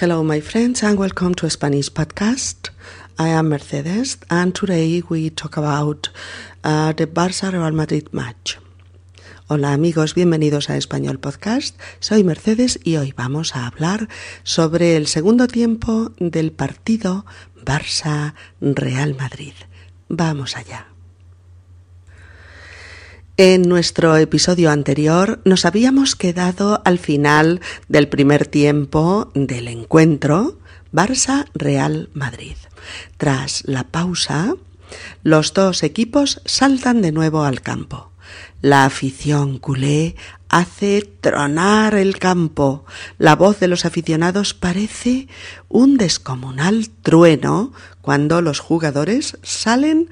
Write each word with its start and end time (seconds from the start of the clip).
Hello, 0.00 0.24
my 0.24 0.40
friends, 0.40 0.82
and 0.82 0.98
welcome 0.98 1.36
to 1.36 1.48
Spanish 1.48 1.88
podcast. 1.88 2.70
I 3.16 3.28
am 3.28 3.48
Mercedes, 3.48 4.18
and 4.28 4.52
today 4.52 5.04
we 5.08 5.30
talk 5.30 5.56
about 5.56 6.10
uh, 6.64 6.92
the 6.92 7.06
Barça 7.06 7.52
Real 7.52 7.70
Madrid 7.70 8.08
match. 8.10 8.58
Hola 9.46 9.72
amigos, 9.72 10.14
bienvenidos 10.16 10.68
a 10.68 10.76
Español 10.76 11.20
Podcast. 11.20 11.78
Soy 12.00 12.24
Mercedes 12.24 12.80
y 12.82 12.96
hoy 12.96 13.12
vamos 13.16 13.54
a 13.54 13.68
hablar 13.68 14.08
sobre 14.42 14.96
el 14.96 15.06
segundo 15.06 15.46
tiempo 15.46 16.10
del 16.18 16.50
partido 16.50 17.24
Barça 17.64 18.34
Real 18.60 19.14
Madrid. 19.14 19.54
Vamos 20.08 20.56
allá. 20.56 20.93
En 23.36 23.62
nuestro 23.62 24.16
episodio 24.16 24.70
anterior 24.70 25.40
nos 25.44 25.64
habíamos 25.64 26.14
quedado 26.14 26.80
al 26.84 27.00
final 27.00 27.60
del 27.88 28.06
primer 28.06 28.46
tiempo 28.46 29.32
del 29.34 29.66
encuentro 29.66 30.60
Barça-Real 30.92 32.10
Madrid. 32.14 32.54
Tras 33.16 33.64
la 33.66 33.88
pausa, 33.88 34.54
los 35.24 35.52
dos 35.52 35.82
equipos 35.82 36.42
saltan 36.44 37.02
de 37.02 37.10
nuevo 37.10 37.42
al 37.42 37.60
campo. 37.60 38.12
La 38.62 38.84
afición 38.84 39.58
culé 39.58 40.14
hace 40.48 41.02
tronar 41.02 41.96
el 41.96 42.20
campo. 42.20 42.84
La 43.18 43.34
voz 43.34 43.58
de 43.58 43.66
los 43.66 43.84
aficionados 43.84 44.54
parece 44.54 45.26
un 45.68 45.96
descomunal 45.96 46.88
trueno 47.02 47.72
cuando 48.00 48.40
los 48.42 48.60
jugadores 48.60 49.38
salen 49.42 50.08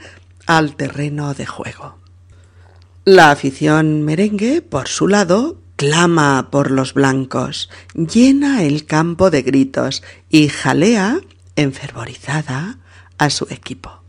al 0.46 0.74
terreno 0.74 1.34
de 1.34 1.46
juego. 1.46 2.01
La 3.04 3.32
afición 3.32 4.02
merengue, 4.02 4.62
por 4.62 4.86
su 4.86 5.08
lado, 5.08 5.60
clama 5.74 6.50
por 6.52 6.70
los 6.70 6.94
blancos, 6.94 7.68
llena 7.94 8.62
el 8.62 8.86
campo 8.86 9.28
de 9.28 9.42
gritos 9.42 10.04
y 10.30 10.46
jalea, 10.46 11.18
enfervorizada, 11.56 12.78
a 13.18 13.28
su 13.30 13.48
equipo. 13.50 14.02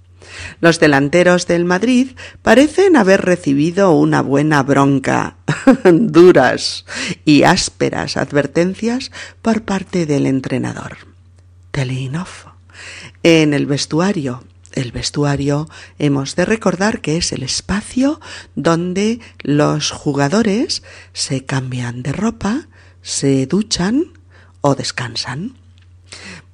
Los 0.61 0.79
delanteros 0.79 1.47
del 1.47 1.65
Madrid 1.65 2.11
parecen 2.43 2.95
haber 2.95 3.21
recibido 3.21 3.93
una 3.93 4.21
buena 4.21 4.61
bronca, 4.61 5.37
duras 5.83 6.85
y 7.25 7.43
ásperas 7.43 8.15
advertencias 8.15 9.11
por 9.41 9.63
parte 9.63 10.05
del 10.05 10.27
entrenador. 10.27 10.97
Telinov. 11.71 12.27
En 13.23 13.55
el 13.55 13.65
vestuario 13.65 14.43
el 14.73 14.91
vestuario 14.91 15.69
hemos 15.99 16.35
de 16.35 16.45
recordar 16.45 17.01
que 17.01 17.17
es 17.17 17.31
el 17.31 17.43
espacio 17.43 18.19
donde 18.55 19.19
los 19.41 19.91
jugadores 19.91 20.83
se 21.13 21.45
cambian 21.45 22.03
de 22.03 22.11
ropa, 22.11 22.67
se 23.01 23.45
duchan 23.45 24.13
o 24.61 24.75
descansan. 24.75 25.57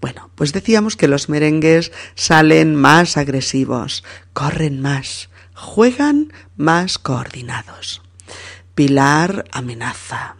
Bueno, 0.02 0.30
pues 0.36 0.53
decíamos 0.53 0.95
que 0.95 1.08
los 1.08 1.30
merengues 1.30 1.92
salen 2.16 2.76
más 2.76 3.17
agresivos, 3.17 4.03
corren 4.33 4.80
más, 4.81 5.30
juegan 5.54 6.31
más 6.56 6.98
coordinados. 6.98 8.02
Pilar 8.76 9.45
amenaza. 9.52 10.38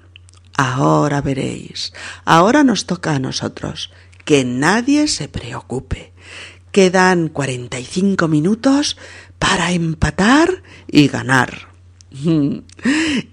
Ahora 0.56 1.22
veréis, 1.22 1.94
ahora 2.26 2.64
nos 2.64 2.86
toca 2.86 3.16
a 3.16 3.20
nosotros. 3.20 3.92
Que 4.26 4.46
nadie 4.46 5.08
se 5.08 5.28
preocupe, 5.28 6.14
Quedan 6.72 7.30
45 7.30 8.28
minutos 8.28 8.98
para 9.40 9.72
empatar 9.72 10.64
y 10.88 11.08
ganar. 11.08 11.70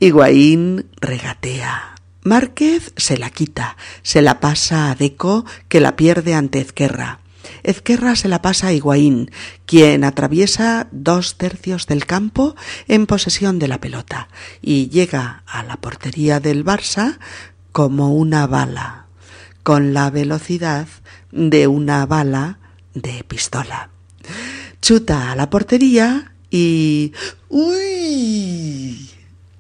Higuaín 0.00 0.86
regatea. 1.00 1.94
Márquez 2.22 2.92
se 2.96 3.18
la 3.18 3.30
quita, 3.30 3.76
se 4.02 4.20
la 4.20 4.40
pasa 4.40 4.90
a 4.90 4.94
Deco, 4.94 5.44
que 5.68 5.80
la 5.80 5.94
pierde 5.94 6.34
ante 6.34 6.60
Ezquerra. 6.60 7.20
Ezquerra 7.62 8.16
se 8.16 8.28
la 8.28 8.42
pasa 8.42 8.68
a 8.68 8.72
Higuaín, 8.72 9.30
quien 9.64 10.02
atraviesa 10.02 10.88
dos 10.90 11.36
tercios 11.36 11.86
del 11.86 12.04
campo 12.04 12.56
en 12.88 13.06
posesión 13.06 13.58
de 13.58 13.69
la 13.69 13.80
pelota 13.80 14.28
y 14.60 14.88
llega 14.88 15.42
a 15.46 15.62
la 15.62 15.76
portería 15.76 16.41
del 16.41 16.64
Barça 16.64 17.19
como 17.72 18.14
una 18.14 18.46
bala, 18.46 19.06
con 19.62 19.94
la 19.94 20.10
velocidad 20.10 20.88
de 21.30 21.66
una 21.66 22.06
bala 22.06 22.58
de 22.96 23.24
pistola. 23.24 23.90
Chuta 24.80 25.32
a 25.32 25.36
la 25.36 25.48
portería 25.50 26.32
y... 26.50 27.12
¡Uy! 27.48 29.10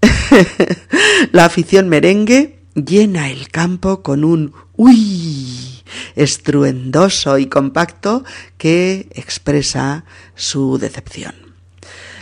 la 1.32 1.44
afición 1.44 1.88
merengue 1.88 2.58
llena 2.74 3.30
el 3.30 3.48
campo 3.48 4.02
con 4.02 4.24
un 4.24 4.52
¡Uy! 4.76 5.82
estruendoso 6.14 7.38
y 7.38 7.46
compacto 7.46 8.24
que 8.58 9.08
expresa 9.12 10.04
su 10.34 10.78
decepción. 10.78 11.34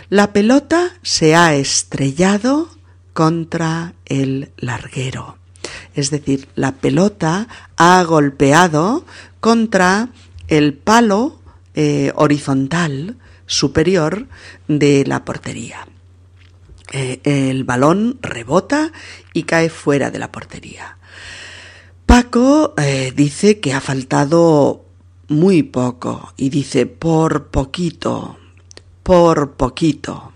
La 0.09 0.33
pelota 0.33 0.93
se 1.01 1.35
ha 1.35 1.55
estrellado 1.55 2.69
contra 3.13 3.93
el 4.05 4.51
larguero. 4.57 5.37
Es 5.95 6.11
decir, 6.11 6.47
la 6.55 6.73
pelota 6.73 7.47
ha 7.77 8.03
golpeado 8.03 9.05
contra 9.39 10.09
el 10.47 10.73
palo 10.73 11.39
eh, 11.73 12.11
horizontal 12.15 13.17
superior 13.45 14.27
de 14.67 15.05
la 15.05 15.25
portería. 15.25 15.87
Eh, 16.91 17.19
el 17.23 17.63
balón 17.63 18.19
rebota 18.21 18.91
y 19.33 19.43
cae 19.43 19.69
fuera 19.69 20.11
de 20.11 20.19
la 20.19 20.31
portería. 20.31 20.97
Paco 22.05 22.73
eh, 22.77 23.11
dice 23.15 23.59
que 23.59 23.73
ha 23.73 23.81
faltado 23.81 24.85
muy 25.27 25.63
poco 25.63 26.33
y 26.37 26.49
dice 26.49 26.85
por 26.85 27.47
poquito, 27.47 28.37
por 29.03 29.53
poquito. 29.53 30.31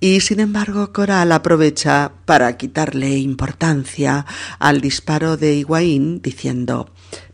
Y 0.00 0.20
sin 0.20 0.40
embargo, 0.40 0.92
Coral 0.92 1.30
aprovecha 1.30 2.12
para 2.24 2.56
quitarle 2.56 3.18
importancia 3.18 4.26
al 4.58 4.80
disparo 4.80 5.36
de 5.36 5.54
Higuaín 5.54 6.20
diciendo 6.20 6.91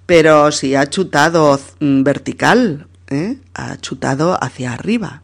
pero 0.09 0.51
si 0.53 0.75
ha 0.75 0.89
chutado 0.89 1.61
mm, 1.81 2.03
vertical, 2.03 2.89
¿eh? 3.09 3.37
ha 3.53 3.77
chutado 3.77 4.43
hacia 4.43 4.73
arriba. 4.73 5.23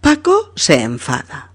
Paco 0.00 0.50
se 0.56 0.80
enfada. 0.80 1.52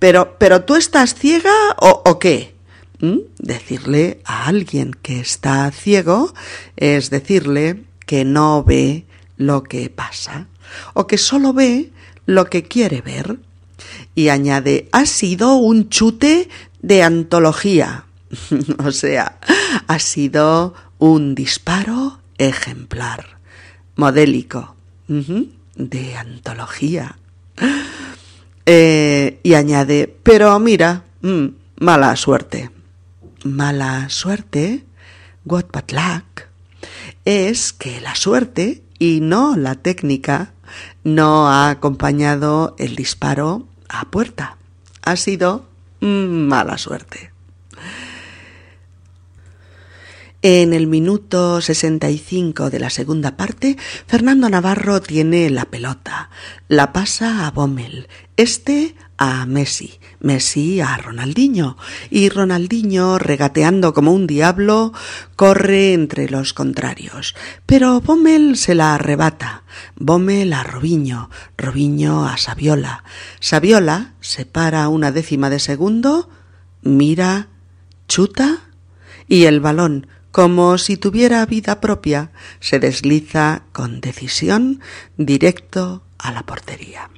Pero, 0.00 0.36
pero 0.36 0.64
tú 0.64 0.74
estás 0.74 1.14
ciega 1.14 1.54
o, 1.78 2.18
qué? 2.18 2.56
¿Mm? 2.98 3.18
Decirle 3.38 4.20
a 4.24 4.46
alguien 4.46 4.90
que 5.02 5.20
está 5.20 5.70
ciego 5.70 6.34
es 6.76 7.10
decirle 7.10 7.84
que 8.06 8.24
no 8.24 8.64
ve 8.64 9.06
lo 9.36 9.62
que 9.62 9.88
pasa 9.88 10.48
o 10.94 11.06
que 11.06 11.16
solo 11.16 11.52
ve 11.52 11.92
lo 12.26 12.46
que 12.46 12.64
quiere 12.64 13.02
ver. 13.02 13.38
Y 14.16 14.30
añade, 14.30 14.88
ha 14.90 15.06
sido 15.06 15.54
un 15.54 15.90
chute 15.90 16.48
de 16.82 17.04
antología. 17.04 18.06
o 18.84 18.90
sea, 18.90 19.38
ha 19.86 19.98
sido 20.00 20.74
un 21.04 21.34
disparo 21.34 22.18
ejemplar, 22.38 23.36
modélico, 23.94 24.74
de 25.06 26.16
antología. 26.16 27.18
Eh, 28.64 29.38
y 29.42 29.52
añade, 29.52 30.16
pero 30.22 30.58
mira, 30.58 31.04
mm, 31.20 31.46
mala 31.76 32.16
suerte. 32.16 32.70
Mala 33.44 34.08
suerte, 34.08 34.82
what 35.44 35.66
but 35.70 35.92
luck, 35.92 36.48
es 37.26 37.74
que 37.74 38.00
la 38.00 38.14
suerte 38.14 38.82
y 38.98 39.20
no 39.20 39.56
la 39.56 39.74
técnica 39.74 40.54
no 41.02 41.48
ha 41.50 41.68
acompañado 41.68 42.76
el 42.78 42.96
disparo 42.96 43.68
a 43.90 44.06
puerta. 44.06 44.56
Ha 45.02 45.16
sido 45.16 45.66
mm, 46.00 46.48
mala 46.48 46.78
suerte. 46.78 47.33
En 50.46 50.74
el 50.74 50.88
minuto 50.88 51.62
65 51.62 52.68
de 52.68 52.78
la 52.78 52.90
segunda 52.90 53.34
parte, 53.34 53.78
Fernando 54.06 54.50
Navarro 54.50 55.00
tiene 55.00 55.48
la 55.48 55.64
pelota, 55.64 56.28
la 56.68 56.92
pasa 56.92 57.46
a 57.46 57.50
Bommel, 57.50 58.08
este 58.36 58.94
a 59.16 59.46
Messi, 59.46 59.94
Messi 60.20 60.82
a 60.82 60.98
Ronaldinho, 60.98 61.78
y 62.10 62.28
Ronaldinho, 62.28 63.18
regateando 63.18 63.94
como 63.94 64.12
un 64.12 64.26
diablo, 64.26 64.92
corre 65.34 65.94
entre 65.94 66.28
los 66.28 66.52
contrarios. 66.52 67.34
Pero 67.64 68.02
Bommel 68.02 68.58
se 68.58 68.74
la 68.74 68.96
arrebata, 68.96 69.62
Bommel 69.96 70.52
a 70.52 70.62
Robinho, 70.62 71.30
Robinho 71.56 72.26
a 72.26 72.36
Saviola. 72.36 73.02
Saviola 73.40 74.12
se 74.20 74.44
para 74.44 74.88
una 74.88 75.10
décima 75.10 75.48
de 75.48 75.58
segundo, 75.58 76.28
mira, 76.82 77.48
chuta, 78.08 78.64
y 79.26 79.44
el 79.44 79.60
balón 79.60 80.06
como 80.34 80.78
si 80.78 80.96
tuviera 80.96 81.46
vida 81.46 81.80
propia, 81.80 82.32
se 82.58 82.80
desliza 82.80 83.62
con 83.70 84.00
decisión 84.00 84.80
directo 85.16 86.02
a 86.18 86.32
la 86.32 86.42
portería. 86.42 87.08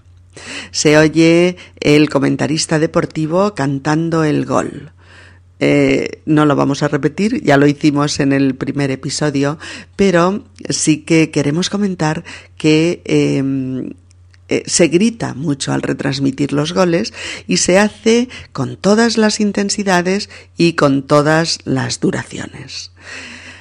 Se 0.71 0.99
oye 0.99 1.57
el 1.81 2.11
comentarista 2.11 2.79
deportivo 2.79 3.55
cantando 3.55 4.23
el 4.23 4.45
gol. 4.45 4.93
eh, 5.61 6.21
no 6.27 6.45
lo 6.45 6.57
vamos 6.57 6.83
a 6.83 6.89
repetir, 6.89 7.43
ya 7.43 7.57
lo 7.57 7.67
hicimos 7.67 8.21
en 8.21 8.35
el 8.35 8.55
primer 8.55 8.91
episodio, 8.91 9.59
pero 9.97 10.45
sí 10.69 10.99
que 10.99 11.31
queremos 11.31 11.71
comentar 11.71 12.23
que 12.59 13.01
em, 13.07 13.95
eh, 14.49 14.63
se 14.67 14.89
grita 14.89 15.35
mucho 15.35 15.73
al 15.73 15.83
retransmitir 15.83 16.53
los 16.53 16.73
goles 16.73 17.13
y 17.47 17.57
se 17.57 17.79
hace 17.79 18.29
con 18.53 18.77
todas 18.77 19.19
las 19.19 19.41
intensidades 19.41 20.31
y 20.57 20.75
con 20.75 21.03
todas 21.03 21.59
las 21.65 22.01
duraciones. 22.01 22.93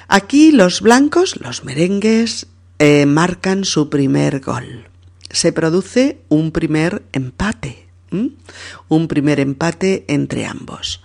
Aquí 0.08 0.52
los 0.52 0.80
blancos, 0.80 1.40
los 1.40 1.64
merengues, 1.64 2.46
eh, 2.78 3.06
marcan 3.06 3.64
su 3.64 3.90
primer 3.90 4.40
gol. 4.40 4.88
Se 5.30 5.52
produce 5.52 6.18
un 6.28 6.52
primer 6.52 7.02
empate, 7.12 7.88
un 8.88 9.08
primer 9.08 9.40
empate 9.40 10.04
entre 10.06 10.46
ambos. 10.46 11.02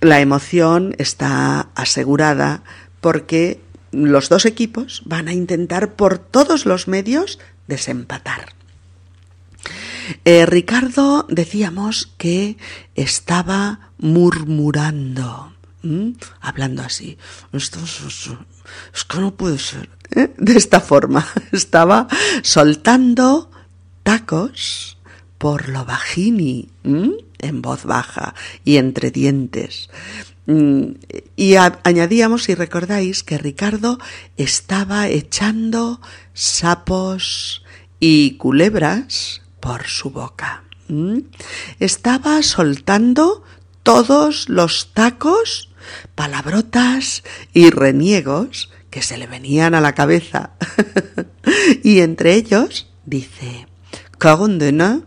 La 0.00 0.20
emoción 0.20 0.94
está 0.98 1.68
asegurada 1.74 2.64
porque 3.00 3.60
los 3.92 4.30
dos 4.30 4.46
equipos 4.46 5.02
van 5.04 5.28
a 5.28 5.32
intentar 5.32 5.94
por 5.94 6.18
todos 6.18 6.66
los 6.66 6.88
medios 6.88 7.38
desempatar. 7.68 8.61
Eh, 10.24 10.46
Ricardo 10.46 11.26
decíamos 11.28 12.12
que 12.18 12.56
estaba 12.94 13.92
murmurando, 13.98 15.52
hablando 16.40 16.82
así. 16.82 17.18
Es, 17.52 17.70
que 19.08 19.18
no 19.18 19.34
puede 19.34 19.58
ser. 19.58 19.88
¿eh? 20.14 20.32
De 20.36 20.56
esta 20.56 20.80
forma, 20.80 21.26
estaba 21.52 22.08
soltando 22.42 23.50
tacos 24.02 24.98
por 25.38 25.68
lo 25.68 25.84
bajini, 25.84 26.68
en 26.84 27.62
voz 27.62 27.84
baja 27.84 28.34
y 28.64 28.76
entre 28.76 29.10
dientes. 29.10 29.90
Mm, 30.46 30.92
y 31.36 31.54
añadíamos, 31.56 32.44
si 32.44 32.54
recordáis, 32.54 33.22
que 33.22 33.38
Ricardo 33.38 33.98
estaba 34.36 35.08
echando 35.08 36.00
sapos 36.32 37.64
y 38.00 38.32
culebras 38.32 39.41
por 39.62 39.86
su 39.86 40.10
boca. 40.10 40.64
Estaba 41.78 42.42
soltando 42.42 43.44
todos 43.84 44.48
los 44.48 44.92
tacos, 44.92 45.70
palabrotas 46.16 47.22
y 47.54 47.70
reniegos 47.70 48.70
que 48.90 49.02
se 49.02 49.16
le 49.16 49.28
venían 49.28 49.74
a 49.74 49.80
la 49.80 49.94
cabeza. 49.94 50.50
y 51.82 52.00
entre 52.00 52.34
ellos 52.34 52.90
dice, 53.06 53.68
cagondena, 54.18 55.02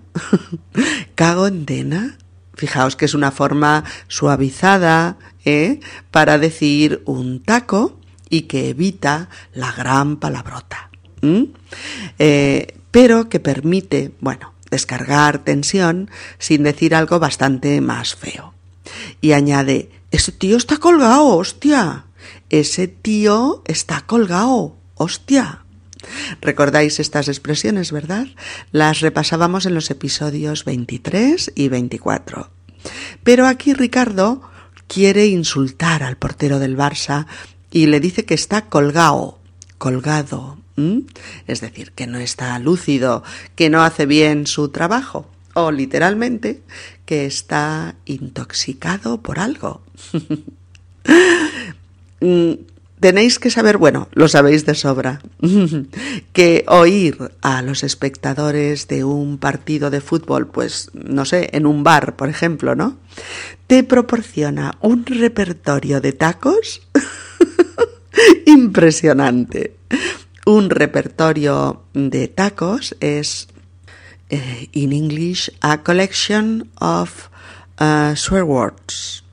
cagondena. 1.16 2.18
Fijaos 2.56 2.96
que 2.96 3.04
es 3.04 3.14
una 3.14 3.32
forma 3.32 3.84
suavizada 4.08 5.18
¿eh? 5.44 5.82
para 6.10 6.38
decir 6.38 7.04
un 7.06 7.44
taco 7.44 8.00
y 8.30 8.44
que 8.44 8.70
evita 8.70 9.30
la 9.54 9.74
gran 9.74 10.16
palabrota 10.16 10.90
pero 12.96 13.28
que 13.28 13.42
permite, 13.42 14.14
bueno, 14.22 14.54
descargar 14.72 15.44
tensión 15.44 16.10
sin 16.40 16.64
decir 16.64 16.96
algo 16.96 17.20
bastante 17.20 17.82
más 17.82 18.16
feo. 18.16 18.54
Y 19.20 19.34
añade, 19.34 19.90
ese 20.12 20.32
tío 20.32 20.56
está 20.56 20.78
colgado, 20.78 21.26
hostia. 21.36 22.06
Ese 22.50 22.88
tío 22.88 23.64
está 23.66 24.06
colgado, 24.06 24.78
hostia. 24.94 25.66
Recordáis 26.40 27.02
estas 27.02 27.28
expresiones, 27.28 27.92
¿verdad? 27.92 28.28
Las 28.72 29.02
repasábamos 29.02 29.66
en 29.66 29.74
los 29.74 29.92
episodios 29.92 30.64
23 30.64 31.52
y 31.54 31.68
24. 31.68 32.50
Pero 33.26 33.46
aquí 33.48 33.74
Ricardo 33.74 34.42
quiere 34.88 35.26
insultar 35.26 36.02
al 36.02 36.16
portero 36.16 36.60
del 36.60 36.78
Barça 36.78 37.26
y 37.72 37.88
le 37.88 38.00
dice 38.00 38.24
que 38.24 38.36
está 38.36 38.70
colgado, 38.70 39.38
colgado, 39.80 40.60
es 41.48 41.62
decir, 41.62 41.92
que 41.92 42.08
no 42.08 42.18
está 42.18 42.58
lúcido, 42.60 43.24
que 43.56 43.70
no 43.70 43.84
hace 43.84 44.06
bien 44.06 44.46
su 44.46 44.70
trabajo, 44.70 45.30
o 45.54 45.72
literalmente 45.72 46.62
que 47.06 47.26
está 47.26 47.96
intoxicado 48.06 49.22
por 49.22 49.40
algo. 49.40 49.82
Mm, 52.22 52.54
tenéis 53.00 53.38
que 53.38 53.52
saber, 53.52 53.78
bueno, 53.78 54.08
lo 54.14 54.28
sabéis 54.28 54.66
de 54.66 54.74
sobra, 54.74 55.22
que 56.34 56.66
oír 56.68 57.18
a 57.42 57.62
los 57.62 57.84
espectadores 57.84 58.88
de 58.88 59.04
un 59.04 59.38
partido 59.38 59.92
de 59.92 60.02
fútbol, 60.02 60.48
pues, 60.48 60.90
no 60.94 61.26
sé, 61.26 61.50
en 61.54 61.68
un 61.68 61.84
bar, 61.84 62.16
por 62.16 62.30
ejemplo, 62.30 62.74
¿no? 62.74 62.98
Te 63.68 63.84
proporciona 63.84 64.78
un 64.82 65.06
repertorio 65.06 66.02
de 66.02 66.14
tacos 66.14 66.82
impresionante. 68.48 69.76
Un 70.46 70.70
repertorio 70.70 71.84
de 71.94 72.28
tacos 72.28 72.96
es, 73.00 73.48
eh, 74.30 74.70
in 74.74 74.94
English, 74.94 75.52
a 75.62 75.82
collection 75.84 76.70
of 76.80 77.30
uh, 77.82 78.16
swear 78.16 78.44
words. 78.44 79.24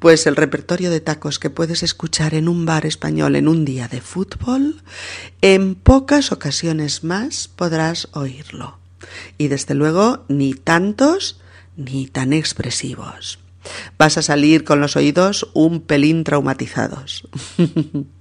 Pues 0.00 0.26
el 0.26 0.34
repertorio 0.34 0.90
de 0.90 1.00
tacos 1.00 1.38
que 1.38 1.48
puedes 1.48 1.84
escuchar 1.84 2.34
en 2.34 2.48
un 2.48 2.66
bar 2.66 2.86
español 2.86 3.36
en 3.36 3.46
un 3.46 3.64
día 3.64 3.86
de 3.86 4.00
fútbol, 4.00 4.82
en 5.42 5.76
pocas 5.76 6.32
ocasiones 6.32 7.04
más 7.04 7.46
podrás 7.46 8.08
oírlo. 8.12 8.78
Y 9.38 9.46
desde 9.46 9.74
luego 9.74 10.24
ni 10.28 10.54
tantos 10.54 11.38
ni 11.76 12.08
tan 12.08 12.32
expresivos. 12.32 13.38
Vas 13.96 14.18
a 14.18 14.22
salir 14.22 14.64
con 14.64 14.80
los 14.80 14.96
oídos 14.96 15.48
un 15.54 15.80
pelín 15.80 16.24
traumatizados. 16.24 17.28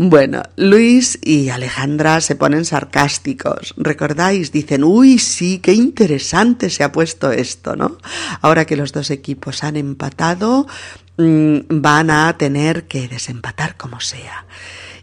Bueno, 0.00 0.44
Luis 0.54 1.18
y 1.24 1.48
Alejandra 1.48 2.20
se 2.20 2.36
ponen 2.36 2.64
sarcásticos. 2.64 3.74
¿Recordáis? 3.76 4.52
Dicen, 4.52 4.84
uy, 4.84 5.18
sí, 5.18 5.58
qué 5.58 5.72
interesante 5.72 6.70
se 6.70 6.84
ha 6.84 6.92
puesto 6.92 7.32
esto, 7.32 7.74
¿no? 7.74 7.98
Ahora 8.40 8.64
que 8.64 8.76
los 8.76 8.92
dos 8.92 9.10
equipos 9.10 9.64
han 9.64 9.76
empatado, 9.76 10.68
mm, 11.16 11.58
van 11.68 12.10
a 12.10 12.38
tener 12.38 12.86
que 12.86 13.08
desempatar 13.08 13.76
como 13.76 13.98
sea. 13.98 14.46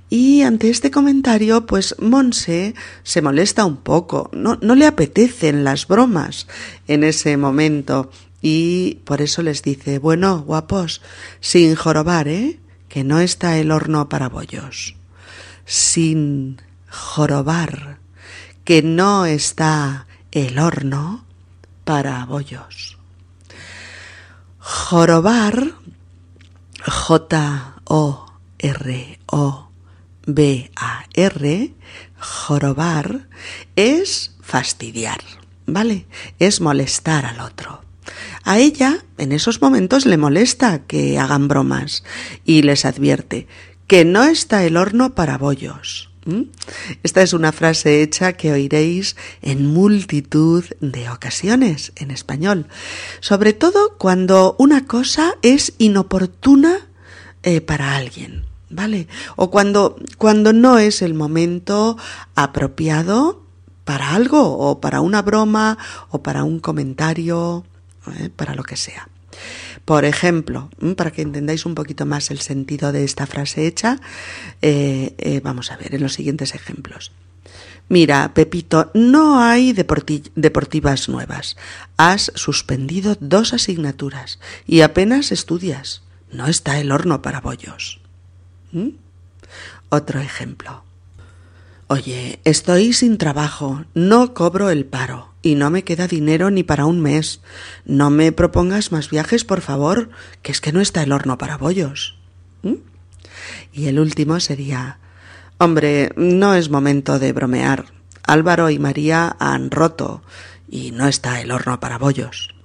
Y 0.09 0.43
ante 0.43 0.69
este 0.69 0.91
comentario, 0.91 1.65
pues 1.65 1.97
Monse 1.99 2.73
se 3.03 3.21
molesta 3.21 3.65
un 3.65 3.75
poco, 3.75 4.29
no, 4.31 4.57
no 4.61 4.75
le 4.75 4.87
apetecen 4.87 5.65
las 5.65 5.89
bromas 5.89 6.47
en 6.87 7.03
ese 7.03 7.35
momento 7.35 8.11
y 8.41 8.99
por 9.03 9.21
eso 9.21 9.41
les 9.41 9.61
dice, 9.61 9.99
bueno, 9.99 10.41
guapos, 10.47 11.01
sin 11.41 11.75
jorobar, 11.75 12.29
¿eh? 12.29 12.59
Que 12.95 13.03
no 13.03 13.19
está 13.19 13.57
el 13.57 13.71
horno 13.71 14.07
para 14.07 14.29
bollos, 14.29 14.95
sin 15.65 16.61
jorobar, 16.89 17.97
que 18.63 18.81
no 18.83 19.25
está 19.25 20.07
el 20.31 20.57
horno 20.59 21.25
para 21.83 22.23
bollos. 22.23 22.97
Jorobar, 24.59 25.73
J-O-R-O-B-A-R, 26.87 28.23
jorobar 32.17 33.27
es 33.75 34.31
fastidiar, 34.39 35.19
¿vale? 35.65 36.05
Es 36.39 36.61
molestar 36.61 37.25
al 37.25 37.41
otro. 37.41 37.84
A 38.43 38.59
ella, 38.59 39.05
en 39.17 39.31
esos 39.31 39.61
momentos, 39.61 40.05
le 40.05 40.17
molesta 40.17 40.83
que 40.83 41.17
hagan 41.17 41.47
bromas 41.47 42.03
y 42.45 42.61
les 42.61 42.85
advierte 42.85 43.47
que 43.87 44.05
no 44.05 44.23
está 44.23 44.63
el 44.63 44.77
horno 44.77 45.15
para 45.15 45.37
bollos. 45.37 46.09
Esta 47.03 47.21
es 47.21 47.33
una 47.33 47.51
frase 47.51 48.01
hecha 48.01 48.33
que 48.33 48.51
oiréis 48.51 49.15
en 49.43 49.67
multitud 49.67 50.65
de 50.81 51.07
ocasiones 51.09 51.91
en 51.97 52.09
español, 52.09 52.67
sobre 53.19 53.53
todo 53.53 53.95
cuando 53.99 54.55
una 54.57 54.87
cosa 54.87 55.35
es 55.43 55.73
inoportuna 55.77 56.87
eh, 57.43 57.61
para 57.61 57.95
alguien, 57.95 58.45
¿vale? 58.71 59.07
O 59.35 59.51
cuando, 59.51 59.97
cuando 60.17 60.51
no 60.51 60.79
es 60.79 61.03
el 61.03 61.13
momento 61.13 61.95
apropiado 62.33 63.43
para 63.83 64.15
algo, 64.15 64.57
o 64.57 64.81
para 64.81 65.01
una 65.01 65.21
broma, 65.21 65.77
o 66.09 66.23
para 66.23 66.43
un 66.43 66.59
comentario 66.59 67.65
¿eh? 68.11 68.29
para 68.35 68.55
lo 68.55 68.63
que 68.63 68.75
sea. 68.75 69.09
Por 69.83 70.05
ejemplo, 70.05 70.69
para 70.95 71.11
que 71.11 71.21
entendáis 71.21 71.65
un 71.65 71.75
poquito 71.75 72.05
más 72.05 72.31
el 72.31 72.39
sentido 72.39 72.91
de 72.91 73.03
esta 73.03 73.27
frase 73.27 73.67
hecha, 73.67 73.99
eh, 74.61 75.13
eh, 75.17 75.41
vamos 75.43 75.71
a 75.71 75.77
ver 75.77 75.93
en 75.93 76.01
los 76.01 76.13
siguientes 76.13 76.55
ejemplos. 76.55 77.11
Mira, 77.87 78.33
Pepito, 78.33 78.89
no 78.95 79.39
hay 79.39 79.73
deportivas 79.73 81.07
nuevas. 81.07 81.55
Has 81.97 82.31
suspendido 82.33 83.15
dos 83.19 83.53
asignaturas 83.53 84.39
y 84.65 84.81
apenas 84.81 85.31
estudias. 85.31 86.01
No 86.31 86.47
está 86.47 86.79
el 86.79 86.91
horno 86.91 87.21
para 87.21 87.41
bollos. 87.41 88.01
Otro 89.89 90.19
ejemplo. 90.19 90.84
Oye, 91.87 92.39
estoy 92.45 92.93
sin 92.93 93.19
trabajo, 93.19 93.85
no 93.93 94.33
cobro 94.33 94.71
el 94.71 94.85
paro 94.85 95.33
y 95.43 95.53
no 95.53 95.69
me 95.69 95.83
queda 95.83 96.07
dinero 96.07 96.49
ni 96.49 96.63
para 96.63 96.87
un 96.87 96.99
mes. 96.99 97.41
No 97.85 98.09
me 98.09 98.31
propongas 98.31 98.91
más 98.91 99.11
viajes, 99.11 99.43
por 99.45 99.61
favor, 99.61 100.09
que 100.41 100.51
es 100.51 100.61
que 100.61 100.71
no 100.71 100.81
está 100.81 101.03
el 101.03 101.11
horno 101.11 101.37
para 101.37 101.57
bollos. 101.57 102.17
¿Mm? 102.63 102.77
Y 103.71 103.85
el 103.85 103.99
último 103.99 104.39
sería 104.39 104.97
Hombre, 105.59 106.11
no 106.15 106.55
es 106.55 106.69
momento 106.69 107.19
de 107.19 107.31
bromear. 107.33 107.85
Álvaro 108.23 108.71
y 108.71 108.79
María 108.79 109.35
han 109.39 109.69
roto 109.69 110.23
y 110.67 110.89
no 110.89 111.07
está 111.07 111.39
el 111.39 111.51
horno 111.51 111.79
para 111.79 111.99
bollos. 111.99 112.55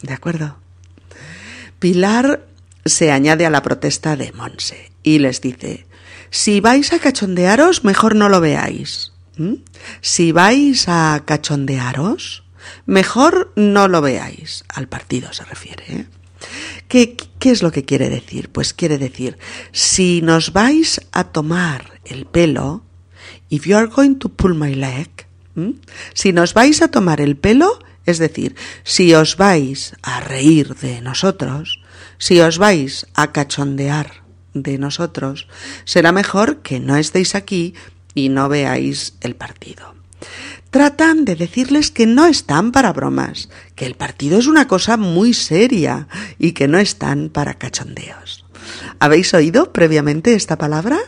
¿De 0.00 0.14
acuerdo? 0.14 0.56
Pilar 1.78 2.46
se 2.86 3.12
añade 3.12 3.44
a 3.44 3.50
la 3.50 3.62
protesta 3.62 4.16
de 4.16 4.32
Monse 4.32 4.92
y 5.02 5.18
les 5.18 5.42
dice 5.42 5.86
si 6.32 6.60
vais 6.60 6.94
a 6.94 6.98
cachondearos, 6.98 7.84
mejor 7.84 8.16
no 8.16 8.30
lo 8.30 8.40
veáis. 8.40 9.12
¿Mm? 9.36 9.56
Si 10.00 10.32
vais 10.32 10.88
a 10.88 11.22
cachondearos, 11.26 12.42
mejor 12.86 13.52
no 13.54 13.86
lo 13.86 14.00
veáis. 14.00 14.64
Al 14.68 14.88
partido 14.88 15.34
se 15.34 15.44
refiere. 15.44 15.84
¿eh? 15.88 16.06
¿Qué, 16.88 17.18
¿Qué 17.38 17.50
es 17.50 17.62
lo 17.62 17.70
que 17.70 17.84
quiere 17.84 18.08
decir? 18.08 18.48
Pues 18.48 18.72
quiere 18.72 18.96
decir, 18.96 19.36
si 19.72 20.22
nos 20.22 20.54
vais 20.54 21.02
a 21.12 21.24
tomar 21.24 22.00
el 22.06 22.24
pelo, 22.24 22.82
if 23.50 23.66
you 23.66 23.76
are 23.76 23.88
going 23.88 24.14
to 24.14 24.30
pull 24.30 24.54
my 24.54 24.74
leg, 24.74 25.10
si 26.14 26.32
nos 26.32 26.54
vais 26.54 26.80
a 26.80 26.88
tomar 26.88 27.20
el 27.20 27.36
pelo, 27.36 27.78
es 28.06 28.16
decir, 28.16 28.56
si 28.84 29.12
os 29.14 29.36
vais 29.36 29.94
a 30.02 30.20
reír 30.20 30.76
de 30.76 31.02
nosotros, 31.02 31.78
si 32.16 32.40
os 32.40 32.56
vais 32.56 33.06
a 33.12 33.32
cachondear 33.32 34.21
de 34.54 34.78
nosotros, 34.78 35.48
será 35.84 36.12
mejor 36.12 36.58
que 36.62 36.80
no 36.80 36.96
estéis 36.96 37.34
aquí 37.34 37.74
y 38.14 38.28
no 38.28 38.48
veáis 38.48 39.14
el 39.20 39.36
partido. 39.36 39.94
Tratan 40.70 41.24
de 41.24 41.36
decirles 41.36 41.90
que 41.90 42.06
no 42.06 42.26
están 42.26 42.72
para 42.72 42.92
bromas, 42.92 43.48
que 43.74 43.86
el 43.86 43.94
partido 43.94 44.38
es 44.38 44.46
una 44.46 44.68
cosa 44.68 44.96
muy 44.96 45.34
seria 45.34 46.08
y 46.38 46.52
que 46.52 46.68
no 46.68 46.78
están 46.78 47.28
para 47.28 47.54
cachondeos. 47.54 48.44
¿Habéis 48.98 49.34
oído 49.34 49.72
previamente 49.72 50.34
esta 50.34 50.56
palabra? 50.56 50.98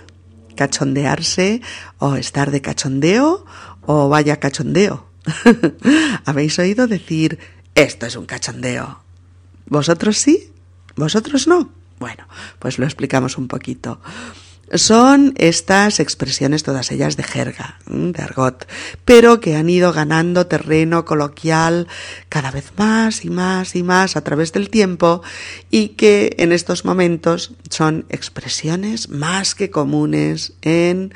cachondearse 0.54 1.60
o 1.98 2.16
estar 2.16 2.50
de 2.50 2.62
cachondeo 2.62 3.44
o 3.82 4.08
vaya 4.08 4.38
cachondeo. 4.38 5.06
¿Habéis 6.24 6.58
oído 6.58 6.86
decir 6.86 7.38
esto 7.74 8.06
es 8.06 8.16
un 8.16 8.26
cachondeo? 8.26 9.00
¿Vosotros 9.66 10.18
sí? 10.18 10.52
¿Vosotros 10.96 11.46
no? 11.46 11.72
Bueno, 11.98 12.26
pues 12.58 12.78
lo 12.78 12.84
explicamos 12.84 13.38
un 13.38 13.48
poquito. 13.48 14.00
Son 14.72 15.34
estas 15.36 16.00
expresiones, 16.00 16.62
todas 16.62 16.90
ellas 16.90 17.16
de 17.16 17.22
jerga, 17.22 17.78
de 17.86 18.22
argot, 18.22 18.66
pero 19.04 19.38
que 19.38 19.56
han 19.56 19.68
ido 19.68 19.92
ganando 19.92 20.46
terreno 20.46 21.04
coloquial 21.04 21.86
cada 22.30 22.50
vez 22.50 22.72
más 22.78 23.24
y 23.24 23.30
más 23.30 23.76
y 23.76 23.82
más 23.82 24.16
a 24.16 24.24
través 24.24 24.52
del 24.52 24.70
tiempo 24.70 25.22
y 25.70 25.88
que 25.90 26.34
en 26.38 26.50
estos 26.50 26.84
momentos 26.84 27.52
son 27.68 28.06
expresiones 28.08 29.10
más 29.10 29.54
que 29.54 29.70
comunes 29.70 30.54
en 30.62 31.12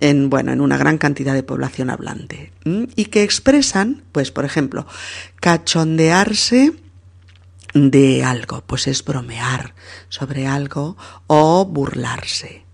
en, 0.00 0.30
bueno, 0.30 0.52
en 0.52 0.60
una 0.60 0.76
gran 0.76 0.98
cantidad 0.98 1.32
de 1.32 1.44
población 1.44 1.88
hablante 1.88 2.52
y 2.64 3.04
que 3.04 3.22
expresan, 3.22 4.02
pues, 4.10 4.32
por 4.32 4.44
ejemplo, 4.44 4.84
cachondearse 5.36 6.72
de 7.74 8.24
algo, 8.24 8.62
pues 8.66 8.86
es 8.86 9.04
bromear 9.04 9.74
sobre 10.08 10.46
algo 10.46 10.96
o 11.26 11.64
burlarse. 11.64 12.64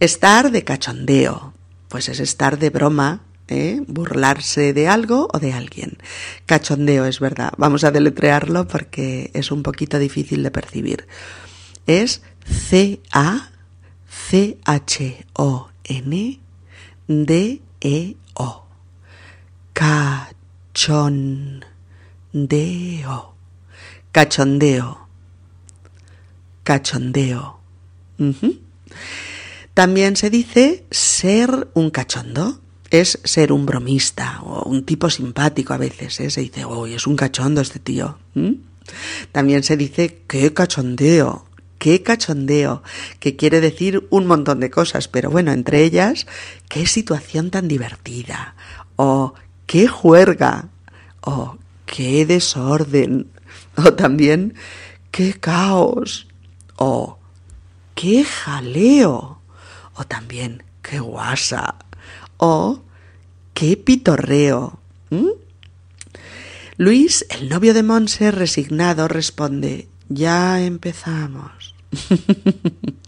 Estar 0.00 0.50
de 0.50 0.64
cachondeo, 0.64 1.54
pues 1.88 2.08
es 2.08 2.20
estar 2.20 2.58
de 2.58 2.70
broma, 2.70 3.22
¿eh? 3.48 3.82
burlarse 3.86 4.72
de 4.72 4.88
algo 4.88 5.28
o 5.32 5.38
de 5.38 5.52
alguien. 5.52 5.98
Cachondeo 6.46 7.04
es 7.04 7.20
verdad. 7.20 7.52
Vamos 7.56 7.84
a 7.84 7.90
deletrearlo 7.90 8.66
porque 8.68 9.30
es 9.34 9.50
un 9.50 9.62
poquito 9.62 9.98
difícil 9.98 10.42
de 10.42 10.50
percibir. 10.50 11.06
Es 11.86 12.22
C-A-C-H-O-N-D-E-O. 12.44 13.08
Cachondeo. 19.72 20.38
Cachondeo. 24.12 25.08
Cachondeo. 26.64 27.60
También 29.74 30.16
se 30.16 30.30
dice 30.30 30.84
ser 30.90 31.68
un 31.74 31.90
cachondo, 31.90 32.60
es 32.90 33.20
ser 33.24 33.52
un 33.52 33.66
bromista 33.66 34.40
o 34.42 34.68
un 34.68 34.84
tipo 34.84 35.10
simpático 35.10 35.72
a 35.72 35.78
veces. 35.78 36.18
¿eh? 36.20 36.30
Se 36.30 36.40
dice, 36.40 36.64
uy, 36.64 36.94
es 36.94 37.06
un 37.06 37.16
cachondo 37.16 37.60
este 37.60 37.78
tío. 37.78 38.18
También 39.32 39.62
se 39.62 39.76
dice, 39.76 40.22
qué 40.26 40.52
cachondeo, 40.52 41.46
qué 41.78 42.02
cachondeo, 42.02 42.82
que 43.20 43.36
quiere 43.36 43.60
decir 43.60 44.06
un 44.10 44.26
montón 44.26 44.60
de 44.60 44.70
cosas, 44.70 45.08
pero 45.08 45.30
bueno, 45.30 45.52
entre 45.52 45.84
ellas, 45.84 46.26
qué 46.68 46.86
situación 46.86 47.50
tan 47.50 47.68
divertida, 47.68 48.54
o 48.96 49.34
qué 49.66 49.86
juerga, 49.86 50.68
o 51.20 51.56
qué 51.86 52.26
desorden, 52.26 53.28
o 53.84 53.94
también 53.94 54.54
qué 55.10 55.34
caos, 55.34 56.26
o 56.76 57.18
qué 57.94 58.24
jaleo 58.24 59.40
o 59.94 60.04
también 60.04 60.62
qué 60.82 61.00
guasa 61.00 61.76
o 62.36 62.80
qué 63.54 63.76
pitorreo. 63.76 64.80
Luis, 66.76 67.26
el 67.30 67.48
novio 67.48 67.74
de 67.74 67.82
Monse, 67.82 68.30
resignado, 68.30 69.08
responde 69.08 69.88
Ya 70.08 70.60
empezamos. 70.62 71.74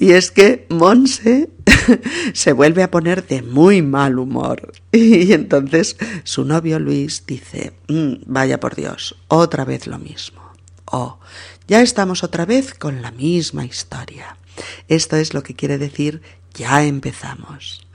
y 0.00 0.12
es 0.12 0.30
que 0.30 0.66
Monse 0.70 1.50
se 2.32 2.52
vuelve 2.52 2.82
a 2.82 2.90
poner 2.90 3.26
de 3.26 3.42
muy 3.42 3.82
mal 3.82 4.18
humor. 4.18 4.72
Y 4.92 5.32
entonces 5.32 5.96
su 6.22 6.44
novio 6.44 6.78
Luis 6.78 7.24
dice, 7.26 7.72
mm, 7.88 8.24
vaya 8.26 8.60
por 8.60 8.76
Dios, 8.76 9.16
otra 9.28 9.64
vez 9.64 9.86
lo 9.86 9.98
mismo. 9.98 10.40
O, 10.84 11.18
ya 11.66 11.82
estamos 11.82 12.22
otra 12.22 12.46
vez 12.46 12.74
con 12.74 13.02
la 13.02 13.10
misma 13.10 13.64
historia. 13.64 14.36
Esto 14.88 15.16
es 15.16 15.34
lo 15.34 15.42
que 15.42 15.54
quiere 15.54 15.78
decir 15.78 16.22
ya 16.54 16.84
empezamos. 16.84 17.86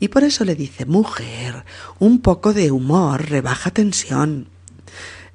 Y 0.00 0.08
por 0.08 0.24
eso 0.24 0.44
le 0.44 0.54
dice, 0.54 0.86
mujer, 0.86 1.64
un 1.98 2.20
poco 2.20 2.52
de 2.52 2.70
humor 2.70 3.28
rebaja 3.28 3.70
tensión. 3.70 4.48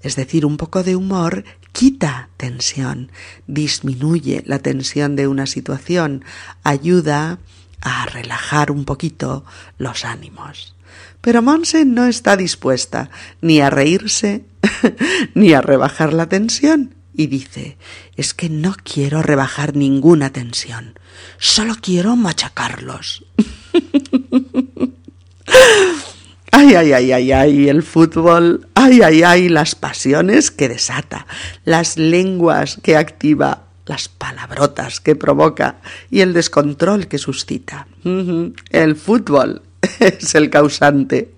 Es 0.01 0.15
decir, 0.15 0.46
un 0.46 0.58
poco 0.58 0.84
de 0.84 0.96
humor 0.96 1.44
quita 1.72 2.30
tensión, 2.38 3.12
disminuye 3.48 4.44
la 4.46 4.60
tensión 4.60 5.16
de 5.16 5.28
una 5.28 5.46
situación, 5.46 6.24
ayuda 6.63 7.40
a 7.82 8.06
relajar 8.06 8.72
un 8.72 8.86
poquito 8.86 9.46
los 9.78 10.06
ánimos. 10.06 10.75
Pero 11.22 11.42
Monse 11.42 11.86
no 11.86 12.06
está 12.06 12.36
dispuesta 12.36 13.10
ni 13.42 13.62
a 13.62 13.70
reírse 13.70 14.44
ni 15.34 15.54
a 15.54 15.62
rebajar 15.62 16.13
la 16.13 16.28
tensión 16.28 16.96
y 17.13 17.28
dice, 17.28 17.78
es 18.16 18.34
que 18.34 18.50
no 18.50 18.75
quiero 18.84 19.22
rebajar 19.22 19.75
ninguna 19.75 20.32
tensión, 20.32 20.98
solo 21.38 21.75
quiero 21.82 22.16
machacarlos. 22.16 23.25
Ay, 26.51 26.75
ay, 26.75 26.91
ay, 26.91 27.12
ay, 27.12 27.31
ay, 27.31 27.70
el 27.70 27.81
fútbol, 27.81 28.67
ay, 28.75 29.01
ay, 29.01 29.24
ay, 29.24 29.50
las 29.50 29.74
pasiones 29.75 30.51
que 30.51 30.67
desata, 30.67 31.25
las 31.63 31.98
lenguas 31.98 32.77
que 32.84 32.98
activa, 32.98 33.63
las 33.86 34.10
palabrotas 34.10 35.00
que 35.00 35.15
provoca 35.15 35.77
y 36.10 36.20
el 36.22 36.34
descontrol 36.34 37.08
que 37.08 37.17
suscita. 37.17 37.88
El 38.03 38.96
fútbol 38.96 39.62
es 40.00 40.36
el 40.36 40.50
causante 40.50 41.34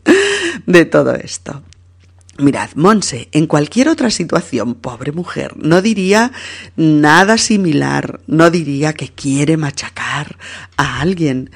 de 0.66 0.86
todo 0.86 1.16
esto. 1.16 1.62
Mirad, 2.40 2.72
Monse, 2.74 3.30
en 3.32 3.46
cualquier 3.46 3.90
otra 3.90 4.10
situación, 4.10 4.74
pobre 4.74 5.12
mujer, 5.12 5.56
no 5.58 5.84
diría 5.84 6.32
nada 6.76 7.38
similar, 7.38 8.22
no 8.26 8.50
diría 8.50 8.94
que 8.94 9.10
quiere 9.10 9.56
machacar 9.56 10.38
a 10.76 11.00
alguien. 11.00 11.52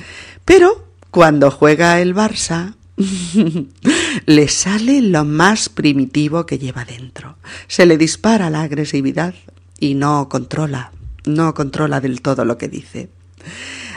Pero 0.45 0.85
cuando 1.09 1.49
juega 1.49 1.99
el 1.99 2.13
Barça, 2.13 2.75
le 4.25 4.47
sale 4.47 5.01
lo 5.01 5.23
más 5.23 5.69
primitivo 5.69 6.45
que 6.45 6.57
lleva 6.57 6.85
dentro. 6.85 7.37
Se 7.67 7.85
le 7.85 7.97
dispara 7.97 8.49
la 8.49 8.63
agresividad 8.63 9.35
y 9.79 9.93
no 9.93 10.29
controla, 10.29 10.91
no 11.25 11.53
controla 11.53 12.01
del 12.01 12.21
todo 12.21 12.45
lo 12.45 12.57
que 12.57 12.67
dice. 12.67 13.09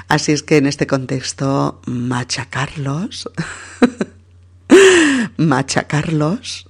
Así 0.08 0.32
es 0.32 0.42
que 0.42 0.56
en 0.56 0.66
este 0.66 0.86
contexto, 0.86 1.80
machacarlos, 1.86 3.30
machacarlos 5.36 6.69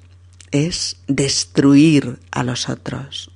es 0.53 0.97
destruir 1.07 2.19
a 2.31 2.43
los 2.43 2.69
otros, 2.69 3.31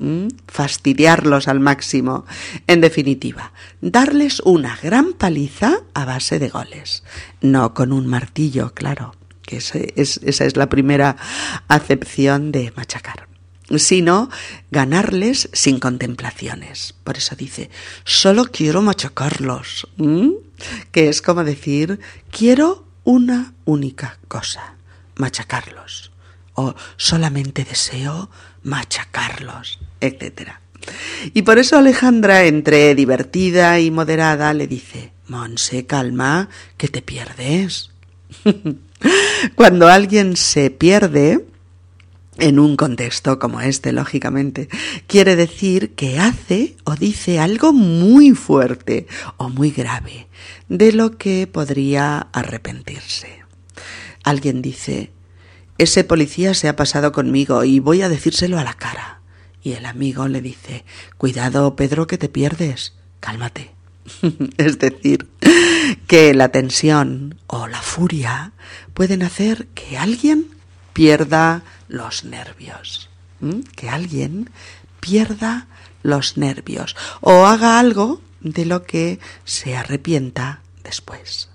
fastidiarlos 0.48 1.48
al 1.48 1.60
máximo. 1.60 2.26
En 2.66 2.80
definitiva, 2.80 3.52
darles 3.80 4.40
una 4.40 4.76
gran 4.82 5.12
paliza 5.12 5.78
a 5.94 6.04
base 6.04 6.38
de 6.38 6.48
goles. 6.48 7.04
No 7.40 7.74
con 7.74 7.92
un 7.92 8.06
martillo, 8.06 8.74
claro, 8.74 9.14
que 9.42 9.58
esa 9.58 9.78
es 10.44 10.56
la 10.56 10.68
primera 10.68 11.16
acepción 11.68 12.52
de 12.52 12.72
machacar 12.76 13.28
sino 13.78 14.28
ganarles 14.70 15.48
sin 15.52 15.80
contemplaciones. 15.80 16.94
Por 17.02 17.16
eso 17.16 17.34
dice, 17.34 17.70
solo 18.04 18.44
quiero 18.52 18.82
machacarlos, 18.82 19.88
que 20.92 21.08
es 21.08 21.22
como 21.22 21.44
decir, 21.44 21.98
quiero 22.30 22.86
una 23.04 23.54
única 23.64 24.18
cosa, 24.28 24.74
machacarlos, 25.16 26.12
o 26.54 26.74
solamente 26.96 27.64
deseo 27.64 28.30
machacarlos, 28.62 29.78
etc. 30.00 30.52
Y 31.32 31.42
por 31.42 31.58
eso 31.58 31.78
Alejandra, 31.78 32.44
entre 32.44 32.94
divertida 32.94 33.80
y 33.80 33.90
moderada, 33.90 34.52
le 34.54 34.66
dice, 34.66 35.12
Monse, 35.28 35.86
calma, 35.86 36.48
que 36.76 36.88
te 36.88 37.02
pierdes. 37.02 37.90
Cuando 39.54 39.88
alguien 39.88 40.36
se 40.36 40.70
pierde, 40.70 41.44
en 42.38 42.58
un 42.58 42.76
contexto 42.76 43.38
como 43.38 43.60
este, 43.60 43.92
lógicamente, 43.92 44.68
quiere 45.06 45.36
decir 45.36 45.94
que 45.94 46.18
hace 46.18 46.76
o 46.84 46.96
dice 46.96 47.38
algo 47.38 47.72
muy 47.72 48.32
fuerte 48.32 49.06
o 49.36 49.48
muy 49.48 49.70
grave, 49.70 50.26
de 50.68 50.92
lo 50.92 51.16
que 51.16 51.46
podría 51.46 52.18
arrepentirse. 52.32 53.44
Alguien 54.24 54.62
dice, 54.62 55.12
ese 55.78 56.04
policía 56.04 56.54
se 56.54 56.68
ha 56.68 56.76
pasado 56.76 57.12
conmigo 57.12 57.64
y 57.64 57.80
voy 57.80 58.02
a 58.02 58.08
decírselo 58.08 58.58
a 58.58 58.64
la 58.64 58.74
cara. 58.74 59.20
Y 59.62 59.72
el 59.72 59.86
amigo 59.86 60.28
le 60.28 60.40
dice, 60.40 60.84
cuidado, 61.16 61.74
Pedro, 61.74 62.06
que 62.06 62.18
te 62.18 62.28
pierdes, 62.28 62.92
cálmate. 63.20 63.72
es 64.58 64.78
decir, 64.78 65.28
que 66.06 66.34
la 66.34 66.50
tensión 66.50 67.38
o 67.46 67.66
la 67.66 67.80
furia 67.80 68.52
pueden 68.92 69.22
hacer 69.22 69.66
que 69.68 69.96
alguien 69.98 70.48
pierda 70.92 71.62
los 71.88 72.24
nervios. 72.24 73.10
Que 73.76 73.90
alguien 73.90 74.48
pierda 75.00 75.66
los 76.02 76.38
nervios 76.38 76.96
o 77.20 77.46
haga 77.46 77.78
algo 77.78 78.22
de 78.40 78.64
lo 78.64 78.84
que 78.84 79.18
se 79.44 79.76
arrepienta 79.76 80.60
después. 80.82 81.50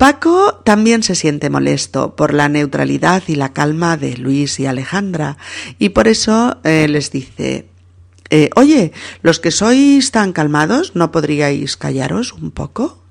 Paco 0.00 0.54
también 0.64 1.02
se 1.02 1.14
siente 1.14 1.50
molesto 1.50 2.16
por 2.16 2.32
la 2.32 2.48
neutralidad 2.48 3.22
y 3.26 3.34
la 3.34 3.52
calma 3.52 3.98
de 3.98 4.16
Luis 4.16 4.58
y 4.58 4.64
Alejandra 4.64 5.36
y 5.78 5.90
por 5.90 6.08
eso 6.08 6.56
eh, 6.64 6.88
les 6.88 7.10
dice, 7.10 7.68
eh, 8.30 8.48
oye, 8.56 8.92
los 9.20 9.40
que 9.40 9.50
sois 9.50 10.10
tan 10.10 10.32
calmados, 10.32 10.92
¿no 10.96 11.12
podríais 11.12 11.76
callaros 11.76 12.32
un 12.32 12.50
poco? 12.50 13.02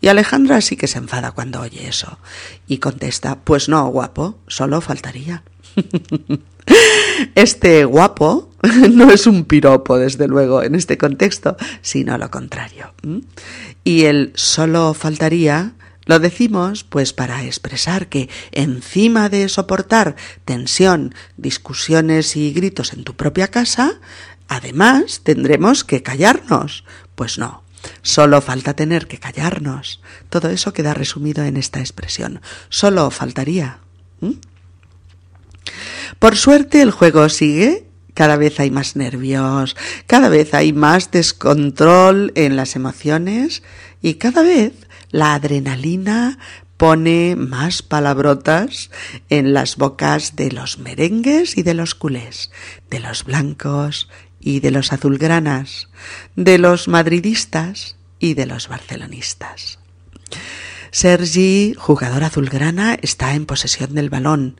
Y 0.00 0.08
Alejandra 0.08 0.62
sí 0.62 0.76
que 0.76 0.86
se 0.86 0.96
enfada 0.96 1.32
cuando 1.32 1.60
oye 1.60 1.86
eso 1.86 2.18
y 2.66 2.78
contesta, 2.78 3.40
pues 3.40 3.68
no, 3.68 3.86
guapo, 3.88 4.38
solo 4.46 4.80
faltaría. 4.80 5.42
Este 7.34 7.84
guapo 7.84 8.48
no 8.90 9.10
es 9.10 9.26
un 9.26 9.44
piropo, 9.44 9.98
desde 9.98 10.26
luego, 10.26 10.62
en 10.62 10.74
este 10.74 10.96
contexto, 10.96 11.56
sino 11.82 12.16
lo 12.16 12.30
contrario. 12.30 12.94
Y 13.84 14.04
el 14.04 14.32
solo 14.36 14.94
faltaría 14.94 15.74
lo 16.10 16.18
decimos 16.18 16.82
pues 16.82 17.12
para 17.12 17.44
expresar 17.44 18.08
que 18.08 18.28
encima 18.50 19.28
de 19.28 19.48
soportar 19.48 20.16
tensión, 20.44 21.14
discusiones 21.36 22.34
y 22.36 22.52
gritos 22.52 22.92
en 22.92 23.04
tu 23.04 23.14
propia 23.14 23.46
casa, 23.46 24.00
además 24.48 25.20
tendremos 25.22 25.84
que 25.84 26.02
callarnos. 26.02 26.84
Pues 27.14 27.38
no, 27.38 27.62
Solo 28.02 28.42
falta 28.42 28.74
tener 28.74 29.06
que 29.06 29.18
callarnos. 29.18 30.02
Todo 30.28 30.50
eso 30.50 30.72
queda 30.72 30.94
resumido 30.94 31.44
en 31.44 31.56
esta 31.56 31.78
expresión. 31.78 32.42
Solo 32.68 33.10
faltaría. 33.10 33.78
Por 36.18 36.36
suerte 36.36 36.82
el 36.82 36.90
juego 36.90 37.28
sigue. 37.28 37.86
Cada 38.14 38.36
vez 38.36 38.58
hay 38.58 38.72
más 38.72 38.96
nervios, 38.96 39.76
cada 40.06 40.28
vez 40.28 40.52
hay 40.52 40.72
más 40.72 41.12
descontrol 41.12 42.32
en 42.34 42.56
las 42.56 42.74
emociones 42.74 43.62
y 44.02 44.14
cada 44.14 44.42
vez 44.42 44.72
la 45.10 45.34
adrenalina 45.34 46.38
pone 46.76 47.36
más 47.36 47.82
palabrotas 47.82 48.90
en 49.28 49.52
las 49.52 49.76
bocas 49.76 50.34
de 50.36 50.50
los 50.50 50.78
merengues 50.78 51.58
y 51.58 51.62
de 51.62 51.74
los 51.74 51.94
culés, 51.94 52.50
de 52.88 53.00
los 53.00 53.24
blancos 53.24 54.08
y 54.40 54.60
de 54.60 54.70
los 54.70 54.92
azulgranas, 54.92 55.88
de 56.36 56.56
los 56.56 56.88
madridistas 56.88 57.96
y 58.18 58.34
de 58.34 58.46
los 58.46 58.68
barcelonistas. 58.68 59.78
Sergi, 60.92 61.74
jugador 61.78 62.24
azulgrana, 62.24 62.94
está 63.00 63.34
en 63.34 63.46
posesión 63.46 63.94
del 63.94 64.10
balón, 64.10 64.58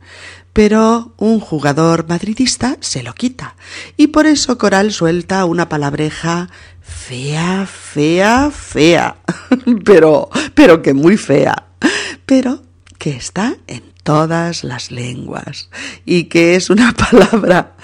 pero 0.53 1.13
un 1.17 1.39
jugador 1.39 2.07
madridista 2.07 2.77
se 2.79 3.03
lo 3.03 3.13
quita, 3.13 3.55
y 3.97 4.07
por 4.07 4.27
eso 4.27 4.57
Coral 4.57 4.93
suelta 4.93 5.43
una 5.43 5.67
palabreja 5.67 6.49
fea, 6.91 7.65
fea, 7.65 8.51
fea, 8.51 9.17
pero, 9.85 10.29
pero 10.53 10.81
que 10.81 10.93
muy 10.93 11.17
fea, 11.17 11.67
pero 12.25 12.61
que 12.97 13.11
está 13.11 13.55
en 13.67 13.83
todas 14.03 14.63
las 14.63 14.91
lenguas, 14.91 15.69
y 16.05 16.25
que 16.25 16.55
es 16.55 16.69
una 16.69 16.93
palabra 17.09 17.75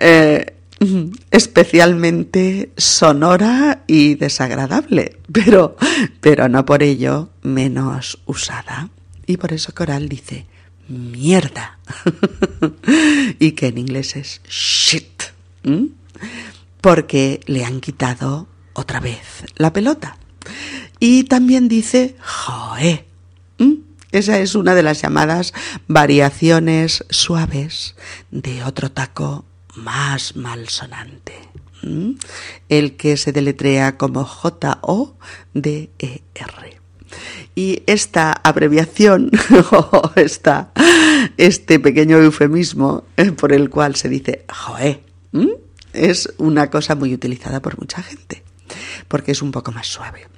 Eh, 0.00 0.54
especialmente 1.30 2.70
sonora 2.76 3.82
y 3.88 4.14
desagradable, 4.14 5.18
pero, 5.32 5.76
pero 6.20 6.48
no 6.48 6.64
por 6.64 6.84
ello 6.84 7.30
menos 7.42 8.20
usada. 8.26 8.88
Y 9.26 9.38
por 9.38 9.52
eso 9.52 9.74
Coral 9.74 10.08
dice 10.08 10.46
mierda. 10.88 11.78
y 13.40 13.52
que 13.52 13.66
en 13.66 13.78
inglés 13.78 14.16
es 14.16 14.40
shit. 14.48 15.07
Porque 16.80 17.40
le 17.46 17.64
han 17.64 17.80
quitado 17.80 18.48
otra 18.72 19.00
vez 19.00 19.44
la 19.56 19.72
pelota. 19.72 20.16
Y 21.00 21.24
también 21.24 21.68
dice 21.68 22.16
joe. 22.20 23.08
Esa 24.10 24.38
es 24.38 24.54
una 24.54 24.74
de 24.74 24.82
las 24.82 25.02
llamadas 25.02 25.52
variaciones 25.86 27.04
suaves 27.10 27.94
de 28.30 28.64
otro 28.64 28.90
taco 28.90 29.44
más 29.74 30.34
malsonante. 30.34 31.34
El 32.70 32.96
que 32.96 33.18
se 33.18 33.32
deletrea 33.32 33.98
como 33.98 34.24
J-O-D-E-R. 34.24 35.18
Y 37.54 37.82
esta 37.86 38.32
abreviación, 38.32 39.30
este 41.36 41.78
pequeño 41.78 42.18
eufemismo 42.18 43.04
eh, 43.16 43.32
por 43.32 43.52
el 43.52 43.68
cual 43.70 43.94
se 43.96 44.08
dice 44.08 44.44
joe, 44.48 45.02
es 45.92 46.32
una 46.38 46.70
cosa 46.70 46.94
muy 46.94 47.14
utilizada 47.14 47.60
por 47.60 47.78
mucha 47.78 48.02
gente, 48.02 48.42
porque 49.08 49.32
es 49.32 49.42
un 49.42 49.52
poco 49.52 49.72
más 49.72 49.86
suave. 49.86 50.28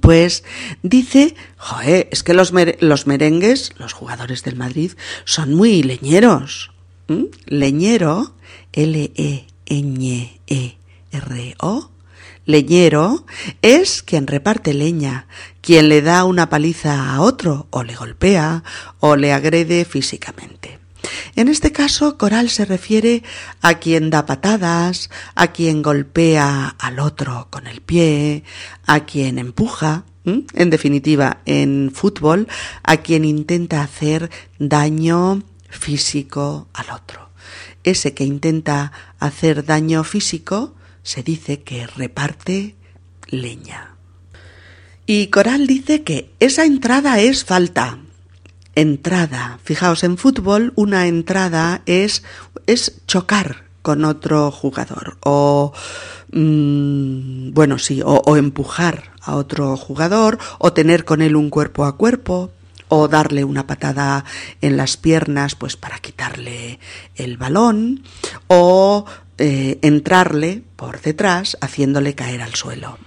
Pues 0.00 0.44
dice, 0.82 1.34
joe, 1.56 2.08
es 2.12 2.22
que 2.22 2.34
los, 2.34 2.52
los, 2.80 3.06
merengues, 3.06 3.72
los 3.78 3.92
jugadores 3.92 4.44
del 4.44 4.54
Madrid, 4.56 4.92
son 5.24 5.54
muy 5.54 5.82
leñeros. 5.82 6.70
Leñero, 7.46 8.34
L-E-Ñ-E-R-O, 8.72 9.50
leñero 12.46 13.26
es 13.60 14.02
quien 14.02 14.26
reparte 14.26 14.72
leña, 14.72 15.26
quien 15.60 15.88
le 15.88 16.00
da 16.00 16.24
una 16.24 16.48
paliza 16.48 17.12
a 17.12 17.20
otro, 17.20 17.66
o 17.70 17.82
le 17.82 17.94
golpea, 17.96 18.62
o 19.00 19.16
le 19.16 19.32
agrede 19.32 19.84
físicamente. 19.84 20.81
En 21.34 21.48
este 21.48 21.72
caso, 21.72 22.18
coral 22.18 22.50
se 22.50 22.64
refiere 22.64 23.22
a 23.60 23.74
quien 23.74 24.10
da 24.10 24.26
patadas, 24.26 25.10
a 25.34 25.48
quien 25.48 25.82
golpea 25.82 26.76
al 26.78 26.98
otro 26.98 27.48
con 27.50 27.66
el 27.66 27.80
pie, 27.80 28.44
a 28.86 29.04
quien 29.04 29.38
empuja, 29.38 30.04
en 30.24 30.70
definitiva, 30.70 31.38
en 31.46 31.90
fútbol, 31.92 32.46
a 32.82 32.98
quien 32.98 33.24
intenta 33.24 33.82
hacer 33.82 34.30
daño 34.58 35.42
físico 35.68 36.68
al 36.72 36.90
otro. 36.90 37.30
Ese 37.82 38.14
que 38.14 38.24
intenta 38.24 38.92
hacer 39.18 39.64
daño 39.64 40.04
físico 40.04 40.74
se 41.02 41.22
dice 41.22 41.62
que 41.62 41.86
reparte 41.86 42.76
leña. 43.26 43.96
Y 45.06 45.26
Coral 45.28 45.66
dice 45.66 46.04
que 46.04 46.30
esa 46.38 46.64
entrada 46.64 47.18
es 47.18 47.44
falta 47.44 47.98
entrada. 48.74 49.58
Fijaos, 49.62 50.04
en 50.04 50.16
fútbol 50.18 50.72
una 50.76 51.06
entrada 51.06 51.82
es, 51.86 52.22
es 52.66 53.00
chocar 53.06 53.64
con 53.82 54.04
otro 54.04 54.50
jugador 54.50 55.18
o 55.20 55.72
mm, 56.32 57.52
bueno 57.52 57.78
sí 57.78 58.00
o, 58.04 58.36
empujar 58.36 59.12
a 59.20 59.34
otro 59.34 59.76
jugador 59.76 60.38
o 60.58 60.72
tener 60.72 61.04
con 61.04 61.20
él 61.20 61.36
un 61.36 61.50
cuerpo 61.50 61.84
a 61.84 61.96
cuerpo 61.96 62.52
o 62.88 63.08
darle 63.08 63.44
una 63.44 63.66
patada 63.66 64.24
en 64.60 64.76
las 64.76 64.96
piernas 64.96 65.56
pues 65.56 65.76
para 65.76 65.98
quitarle 65.98 66.78
el 67.16 67.36
balón 67.36 68.04
o 68.46 69.04
eh, 69.38 69.78
entrarle 69.82 70.62
por 70.76 71.00
detrás 71.00 71.58
haciéndole 71.60 72.14
caer 72.14 72.42
al 72.42 72.54
suelo 72.54 72.98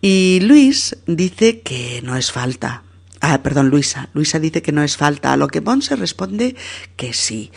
Y 0.00 0.38
Luis 0.42 0.96
dice 1.06 1.60
que 1.60 2.00
no 2.04 2.16
es 2.16 2.30
falta. 2.30 2.84
Ah, 3.30 3.42
perdón, 3.42 3.68
Luisa. 3.68 4.08
Luisa 4.14 4.40
dice 4.40 4.62
que 4.62 4.72
no 4.72 4.82
es 4.82 4.96
falta, 4.96 5.34
a 5.34 5.36
lo 5.36 5.48
que 5.48 5.60
Monse 5.60 5.96
responde 5.96 6.56
que 6.96 7.12
sí, 7.12 7.52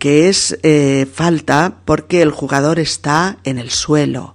que 0.00 0.28
es 0.28 0.58
eh, 0.64 1.06
falta 1.06 1.82
porque 1.84 2.20
el 2.20 2.32
jugador 2.32 2.80
está 2.80 3.38
en 3.44 3.58
el 3.58 3.70
suelo. 3.70 4.34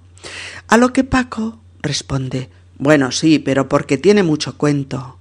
A 0.66 0.78
lo 0.78 0.94
que 0.94 1.04
Paco 1.04 1.60
responde, 1.82 2.48
bueno, 2.78 3.12
sí, 3.12 3.38
pero 3.38 3.68
porque 3.68 3.98
tiene 3.98 4.22
mucho 4.22 4.56
cuento, 4.56 5.18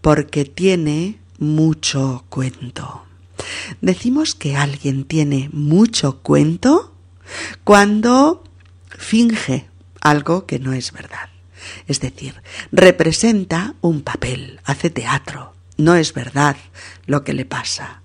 porque 0.00 0.44
tiene 0.44 1.20
mucho 1.38 2.24
cuento. 2.28 3.04
Decimos 3.80 4.34
que 4.34 4.56
alguien 4.56 5.04
tiene 5.04 5.50
mucho 5.52 6.18
cuento 6.18 6.96
cuando 7.62 8.42
finge 8.88 9.68
algo 10.00 10.46
que 10.46 10.58
no 10.58 10.72
es 10.72 10.90
verdad. 10.90 11.29
Es 11.90 11.98
decir, 11.98 12.40
representa 12.70 13.74
un 13.80 14.02
papel, 14.02 14.60
hace 14.64 14.90
teatro. 14.90 15.54
No 15.76 15.96
es 15.96 16.14
verdad 16.14 16.56
lo 17.06 17.24
que 17.24 17.32
le 17.32 17.44
pasa. 17.44 18.02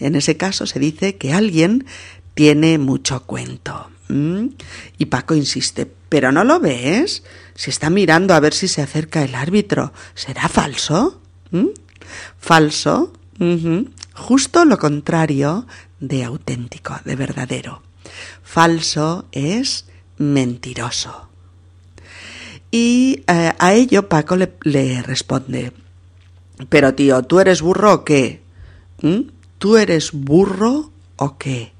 En 0.00 0.16
ese 0.16 0.36
caso 0.36 0.66
se 0.66 0.80
dice 0.80 1.18
que 1.18 1.32
alguien 1.32 1.86
tiene 2.34 2.78
mucho 2.78 3.22
cuento. 3.22 3.90
Y 4.08 5.06
Paco 5.06 5.36
insiste, 5.36 5.88
¿pero 6.08 6.32
no 6.32 6.42
lo 6.42 6.58
ves? 6.58 7.22
Si 7.54 7.70
está 7.70 7.90
mirando 7.90 8.34
a 8.34 8.40
ver 8.40 8.54
si 8.54 8.66
se 8.66 8.82
acerca 8.82 9.22
el 9.22 9.36
árbitro, 9.36 9.92
¿será 10.16 10.48
falso? 10.48 11.20
Falso. 12.40 13.12
Justo 14.14 14.64
lo 14.64 14.78
contrario 14.78 15.64
de 16.00 16.24
auténtico, 16.24 16.98
de 17.04 17.14
verdadero. 17.14 17.82
Falso 18.42 19.26
es 19.30 19.84
mentiroso. 20.16 21.27
Y 22.70 23.24
eh, 23.26 23.52
a 23.58 23.72
ello 23.72 24.08
Paco 24.08 24.36
le, 24.36 25.02
responde, 25.02 25.72
pero 26.68 26.94
tío, 26.94 27.22
¿tú 27.22 27.40
eres 27.40 27.62
burro 27.62 27.92
o 27.94 28.04
qué? 28.04 28.42
¿Mm? 29.02 29.30
¿Tú 29.58 29.76
eres 29.76 30.12
burro 30.12 30.90
o 31.16 31.38
qué? 31.38 31.72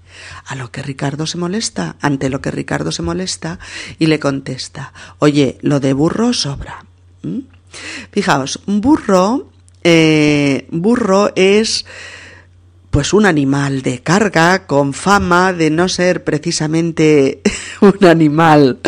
A 0.46 0.54
lo 0.56 0.72
que 0.72 0.82
Ricardo 0.82 1.26
se 1.26 1.38
molesta, 1.38 1.96
ante 2.00 2.30
lo 2.30 2.40
que 2.40 2.50
Ricardo 2.50 2.90
se 2.90 3.02
molesta 3.02 3.58
y 3.98 4.06
le 4.06 4.18
contesta, 4.18 4.92
oye, 5.18 5.58
lo 5.60 5.78
de 5.78 5.92
burro 5.92 6.32
sobra. 6.32 6.86
¿Mm? 7.22 7.40
Fijaos, 8.10 8.60
burro, 8.66 9.50
eh, 9.84 10.66
burro 10.70 11.32
es 11.36 11.84
pues 12.90 13.12
un 13.12 13.26
animal 13.26 13.82
de 13.82 14.00
carga 14.00 14.66
con 14.66 14.94
fama 14.94 15.52
de 15.52 15.70
no 15.70 15.88
ser 15.88 16.24
precisamente 16.24 17.42
un 17.82 18.04
animal 18.06 18.80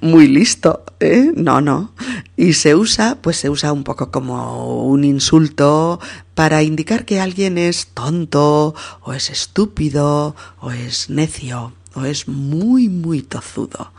muy 0.00 0.28
listo, 0.28 0.84
¿eh? 0.98 1.32
No, 1.34 1.60
no. 1.60 1.92
Y 2.36 2.54
se 2.54 2.74
usa, 2.74 3.18
pues 3.20 3.36
se 3.36 3.50
usa 3.50 3.72
un 3.72 3.84
poco 3.84 4.10
como 4.10 4.84
un 4.86 5.04
insulto 5.04 6.00
para 6.34 6.62
indicar 6.62 7.04
que 7.04 7.20
alguien 7.20 7.58
es 7.58 7.88
tonto, 7.88 8.74
o 9.02 9.12
es 9.12 9.30
estúpido, 9.30 10.34
o 10.60 10.70
es 10.70 11.10
necio, 11.10 11.72
o 11.94 12.04
es 12.04 12.28
muy, 12.28 12.88
muy 12.88 13.22
tozudo. 13.22 13.92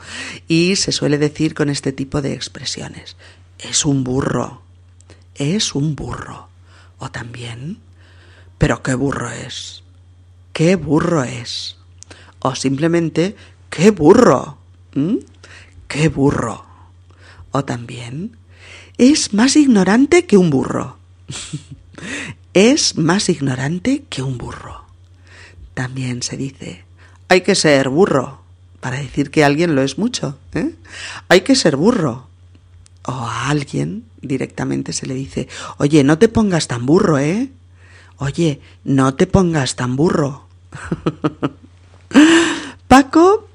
Y 0.48 0.76
se 0.76 0.92
suele 0.92 1.18
decir 1.18 1.54
con 1.54 1.70
este 1.70 1.92
tipo 1.92 2.22
de 2.22 2.34
expresiones, 2.34 3.16
es 3.60 3.86
un 3.86 4.04
burro, 4.04 4.62
es 5.36 5.76
un 5.76 5.96
burro. 5.96 6.50
O 6.98 7.10
también, 7.10 7.80
pero 8.58 8.84
qué 8.84 8.94
burro 8.94 9.30
es, 9.32 9.84
qué 10.54 10.76
burro 10.76 11.24
es. 11.24 11.78
O 12.40 12.56
simplemente, 12.56 13.36
qué 13.70 13.92
burro. 13.92 14.58
¡Qué 15.92 16.08
burro! 16.08 16.64
O 17.52 17.66
también, 17.66 18.38
es 18.98 19.34
más 19.34 19.58
ignorante 19.58 20.26
que 20.26 20.38
un 20.38 20.50
burro. 20.50 20.96
es 22.54 22.98
más 22.98 23.28
ignorante 23.28 24.06
que 24.10 24.22
un 24.24 24.38
burro. 24.38 24.86
También 25.74 26.24
se 26.24 26.38
dice, 26.38 26.86
hay 27.28 27.42
que 27.42 27.56
ser 27.56 27.90
burro 27.90 28.40
para 28.80 29.00
decir 29.02 29.32
que 29.32 29.44
alguien 29.44 29.76
lo 29.76 29.82
es 29.82 29.98
mucho. 29.98 30.40
¿eh? 30.54 30.74
Hay 31.28 31.42
que 31.42 31.58
ser 31.58 31.76
burro. 31.76 32.28
O 33.04 33.12
a 33.12 33.50
alguien 33.50 34.06
directamente 34.22 34.94
se 34.94 35.08
le 35.08 35.14
dice, 35.14 35.50
oye, 35.78 36.06
no 36.06 36.18
te 36.18 36.30
pongas 36.30 36.70
tan 36.70 36.86
burro, 36.86 37.20
¿eh? 37.20 37.50
Oye, 38.16 38.62
no 38.86 39.14
te 39.16 39.28
pongas 39.28 39.76
tan 39.76 39.98
burro. 39.98 40.48
Paco 42.92 43.48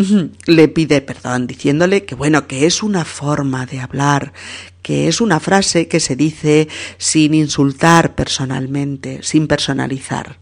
le 0.47 0.69
pide 0.69 1.03
perdón 1.03 1.47
diciéndole 1.47 2.07
que 2.07 2.15
bueno, 2.15 2.47
que 2.47 2.65
es 2.65 2.83
una 2.83 3.05
forma 3.05 3.67
de 3.67 3.81
hablar, 3.81 4.33
que 4.81 5.09
es 5.09 5.21
una 5.21 5.41
frase 5.41 5.89
que 5.89 6.01
se 6.01 6.17
dice 6.17 6.69
sin 6.97 7.35
insultar 7.35 8.15
personalmente, 8.15 9.23
sin 9.23 9.47
personalizar. 9.47 10.39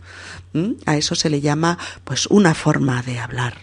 A 0.86 0.96
eso 0.96 1.16
se 1.16 1.28
le 1.28 1.40
llama 1.40 1.76
pues 2.04 2.26
una 2.26 2.54
forma 2.54 3.02
de 3.02 3.18
hablar. 3.18 3.62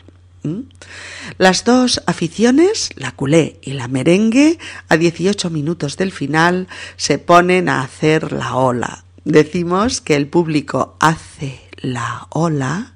Las 1.37 1.63
dos 1.63 2.01
aficiones, 2.07 2.89
la 2.97 3.13
culé 3.13 3.57
y 3.61 3.71
la 3.71 3.87
merengue, 3.87 4.59
a 4.89 4.97
18 4.97 5.49
minutos 5.49 5.95
del 5.95 6.11
final 6.11 6.67
se 6.97 7.19
ponen 7.19 7.69
a 7.69 7.83
hacer 7.83 8.33
la 8.33 8.57
ola. 8.57 9.05
Decimos 9.23 10.01
que 10.01 10.17
el 10.17 10.27
público 10.27 10.97
hace 10.99 11.61
la 11.77 12.27
ola 12.31 12.95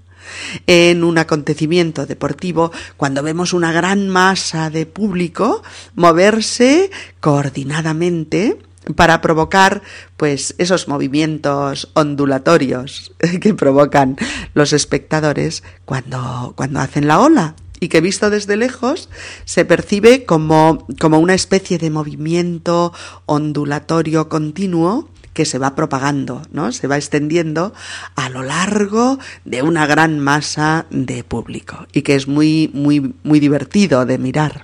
en 0.67 1.03
un 1.03 1.17
acontecimiento 1.17 2.05
deportivo 2.05 2.71
cuando 2.97 3.23
vemos 3.23 3.53
una 3.53 3.71
gran 3.71 4.09
masa 4.09 4.69
de 4.69 4.85
público 4.85 5.63
moverse 5.95 6.91
coordinadamente 7.19 8.57
para 8.95 9.21
provocar 9.21 9.81
pues 10.17 10.55
esos 10.57 10.87
movimientos 10.87 11.89
ondulatorios 11.93 13.13
que 13.41 13.53
provocan 13.53 14.17
los 14.53 14.73
espectadores 14.73 15.63
cuando, 15.85 16.53
cuando 16.55 16.79
hacen 16.79 17.07
la 17.07 17.19
ola 17.19 17.55
y 17.79 17.89
que 17.89 18.01
visto 18.01 18.29
desde 18.29 18.57
lejos 18.57 19.09
se 19.45 19.65
percibe 19.65 20.25
como, 20.25 20.87
como 20.99 21.19
una 21.19 21.33
especie 21.33 21.77
de 21.77 21.89
movimiento 21.89 22.93
ondulatorio 23.25 24.29
continuo 24.29 25.09
que 25.35 25.45
se 25.45 25.59
va 25.59 25.75
propagando, 25.75 26.41
¿no? 26.51 26.71
Se 26.71 26.87
va 26.87 26.95
extendiendo 26.95 27.73
a 28.15 28.29
lo 28.29 28.41
largo 28.41 29.19
de 29.43 29.61
una 29.61 29.85
gran 29.85 30.17
masa 30.17 30.85
de 30.89 31.25
público 31.25 31.85
y 31.91 32.03
que 32.03 32.15
es 32.15 32.27
muy, 32.27 32.71
muy, 32.73 33.13
muy 33.23 33.41
divertido 33.41 34.05
de 34.05 34.17
mirar. 34.17 34.63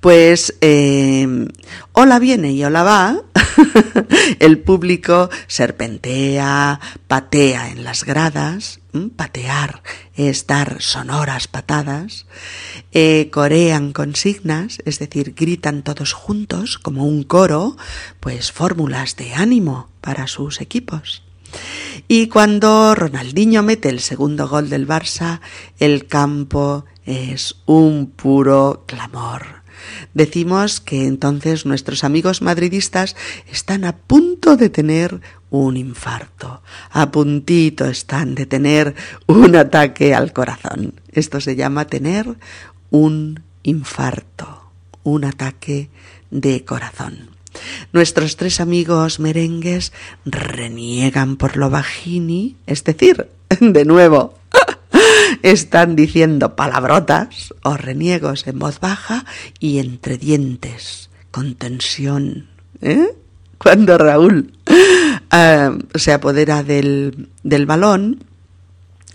Pues 0.00 0.54
eh, 0.60 1.48
hola 1.92 2.18
viene 2.18 2.52
y 2.52 2.64
hola 2.64 2.82
va, 2.82 3.22
el 4.38 4.58
público 4.58 5.30
serpentea, 5.46 6.80
patea 7.06 7.70
en 7.70 7.84
las 7.84 8.04
gradas, 8.04 8.80
patear 9.16 9.82
es 10.16 10.46
dar 10.46 10.82
sonoras 10.82 11.48
patadas, 11.48 12.26
eh, 12.92 13.28
corean 13.30 13.92
consignas, 13.92 14.78
es 14.84 14.98
decir, 14.98 15.34
gritan 15.36 15.82
todos 15.82 16.12
juntos 16.12 16.78
como 16.78 17.04
un 17.04 17.22
coro, 17.22 17.76
pues 18.20 18.52
fórmulas 18.52 19.16
de 19.16 19.34
ánimo 19.34 19.88
para 20.00 20.26
sus 20.26 20.60
equipos. 20.60 21.22
Y 22.08 22.28
cuando 22.28 22.94
Ronaldinho 22.94 23.62
mete 23.62 23.88
el 23.88 24.00
segundo 24.00 24.48
gol 24.48 24.68
del 24.68 24.86
Barça, 24.86 25.40
el 25.78 26.06
campo 26.06 26.84
es 27.10 27.56
un 27.66 28.06
puro 28.06 28.84
clamor 28.86 29.60
decimos 30.14 30.80
que 30.80 31.06
entonces 31.06 31.66
nuestros 31.66 32.04
amigos 32.04 32.42
madridistas 32.42 33.16
están 33.50 33.84
a 33.84 33.96
punto 33.96 34.56
de 34.56 34.70
tener 34.70 35.20
un 35.50 35.76
infarto, 35.76 36.62
a 36.90 37.10
puntito 37.10 37.86
están 37.86 38.34
de 38.34 38.46
tener 38.46 38.94
un 39.26 39.56
ataque 39.56 40.14
al 40.14 40.32
corazón. 40.32 40.94
Esto 41.12 41.40
se 41.40 41.56
llama 41.56 41.86
tener 41.86 42.36
un 42.90 43.42
infarto, 43.62 44.70
un 45.02 45.24
ataque 45.24 45.90
de 46.30 46.64
corazón. 46.64 47.30
Nuestros 47.92 48.36
tres 48.36 48.60
amigos 48.60 49.18
merengues 49.18 49.92
reniegan 50.24 51.36
por 51.36 51.56
lo 51.56 51.68
bajini, 51.68 52.56
es 52.66 52.84
decir, 52.84 53.28
de 53.60 53.84
nuevo, 53.84 54.39
están 55.42 55.96
diciendo 55.96 56.56
palabrotas 56.56 57.54
o 57.62 57.76
reniegos 57.76 58.46
en 58.46 58.58
voz 58.58 58.80
baja 58.80 59.24
y 59.58 59.78
entre 59.78 60.18
dientes, 60.18 61.10
con 61.30 61.54
tensión. 61.54 62.48
¿eh? 62.80 63.16
Cuando 63.58 63.98
Raúl 63.98 64.52
eh, 65.32 65.78
se 65.94 66.12
apodera 66.12 66.62
del, 66.62 67.28
del 67.42 67.66
balón, 67.66 68.24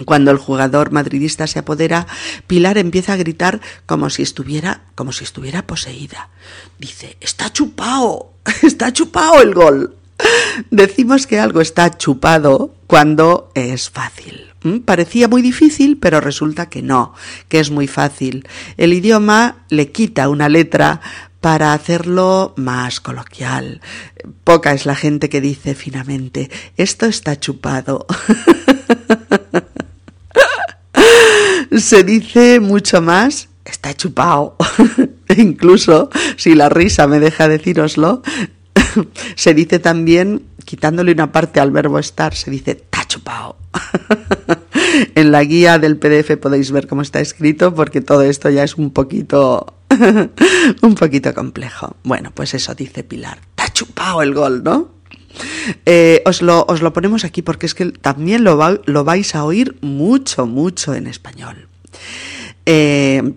cuando 0.03 0.31
el 0.31 0.37
jugador 0.37 0.91
madridista 0.91 1.47
se 1.47 1.59
apodera, 1.59 2.05
Pilar 2.47 2.77
empieza 2.77 3.13
a 3.13 3.17
gritar 3.17 3.61
como 3.85 4.09
si 4.09 4.23
estuviera, 4.23 4.81
como 4.93 5.13
si 5.13 5.23
estuviera 5.23 5.65
poseída. 5.65 6.29
Dice, 6.79 7.17
está 7.21 7.51
chupado, 7.53 8.33
está 8.63 8.91
chupado 8.91 9.41
el 9.41 9.53
gol. 9.53 9.95
Decimos 10.71 11.27
que 11.27 11.39
algo 11.39 11.61
está 11.61 11.97
chupado 11.97 12.73
cuando 12.87 13.51
es 13.55 13.89
fácil. 13.89 14.53
¿Mm? 14.63 14.79
Parecía 14.79 15.27
muy 15.27 15.41
difícil, 15.41 15.97
pero 15.97 16.21
resulta 16.21 16.69
que 16.69 16.81
no, 16.81 17.13
que 17.49 17.59
es 17.59 17.71
muy 17.71 17.87
fácil. 17.87 18.47
El 18.77 18.93
idioma 18.93 19.65
le 19.69 19.91
quita 19.91 20.29
una 20.29 20.49
letra 20.49 21.01
para 21.41 21.73
hacerlo 21.73 22.53
más 22.57 22.99
coloquial. 22.99 23.81
Poca 24.43 24.73
es 24.73 24.87
la 24.87 24.95
gente 24.95 25.29
que 25.29 25.41
dice 25.41 25.75
finamente, 25.75 26.49
esto 26.75 27.05
está 27.05 27.39
chupado. 27.39 28.07
Se 31.77 32.03
dice 32.03 32.59
mucho 32.59 33.01
más, 33.01 33.49
está 33.63 33.93
chupado. 33.93 34.55
Incluso, 35.37 36.09
si 36.37 36.55
la 36.55 36.69
risa 36.69 37.05
me 37.05 37.19
deja 37.19 37.47
decíroslo, 37.47 38.23
se 39.35 39.53
dice 39.53 39.79
también, 39.79 40.43
quitándole 40.65 41.11
una 41.11 41.31
parte 41.31 41.59
al 41.59 41.71
verbo 41.71 41.99
estar, 41.99 42.35
se 42.35 42.51
dice 42.51 42.71
está 42.71 43.05
chupado. 43.07 43.57
en 45.15 45.31
la 45.31 45.43
guía 45.43 45.79
del 45.79 45.97
PDF 45.97 46.37
podéis 46.37 46.71
ver 46.71 46.87
cómo 46.87 47.01
está 47.01 47.19
escrito 47.19 47.73
porque 47.73 48.01
todo 48.01 48.23
esto 48.23 48.49
ya 48.49 48.63
es 48.63 48.75
un 48.75 48.91
poquito 48.91 49.73
un 50.81 50.95
poquito 50.95 51.33
complejo. 51.33 51.95
Bueno, 52.03 52.31
pues 52.33 52.53
eso 52.53 52.73
dice 52.75 53.03
Pilar. 53.03 53.39
Chupado 53.75 54.21
el 54.21 54.33
gol, 54.33 54.63
¿no? 54.63 54.89
Eh, 55.85 56.21
os, 56.25 56.41
lo, 56.41 56.65
os, 56.69 56.81
lo, 56.81 56.93
ponemos 56.93 57.25
aquí 57.25 57.41
porque 57.41 57.65
es 57.65 57.75
que 57.75 57.87
también 57.91 58.45
lo, 58.45 58.57
lo 58.85 59.03
vais 59.03 59.35
a 59.35 59.43
oír 59.43 59.75
mucho, 59.81 60.45
mucho 60.45 60.95
en 60.95 61.07
español. 61.07 61.67
Eh, 62.65 63.33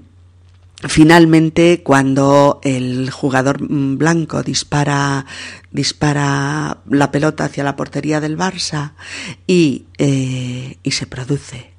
finalmente, 0.87 1.83
cuando 1.83 2.61
el 2.63 3.11
jugador 3.11 3.59
blanco 3.61 4.43
dispara, 4.43 5.27
dispara 5.71 6.79
la 6.89 7.11
pelota 7.11 7.45
hacia 7.45 7.65
la 7.65 7.77
portería 7.77 8.21
del 8.21 8.39
Barça 8.39 8.93
y, 9.47 9.87
eh, 9.99 10.79
y 10.83 10.91
se 10.93 11.07
produce 11.07 11.73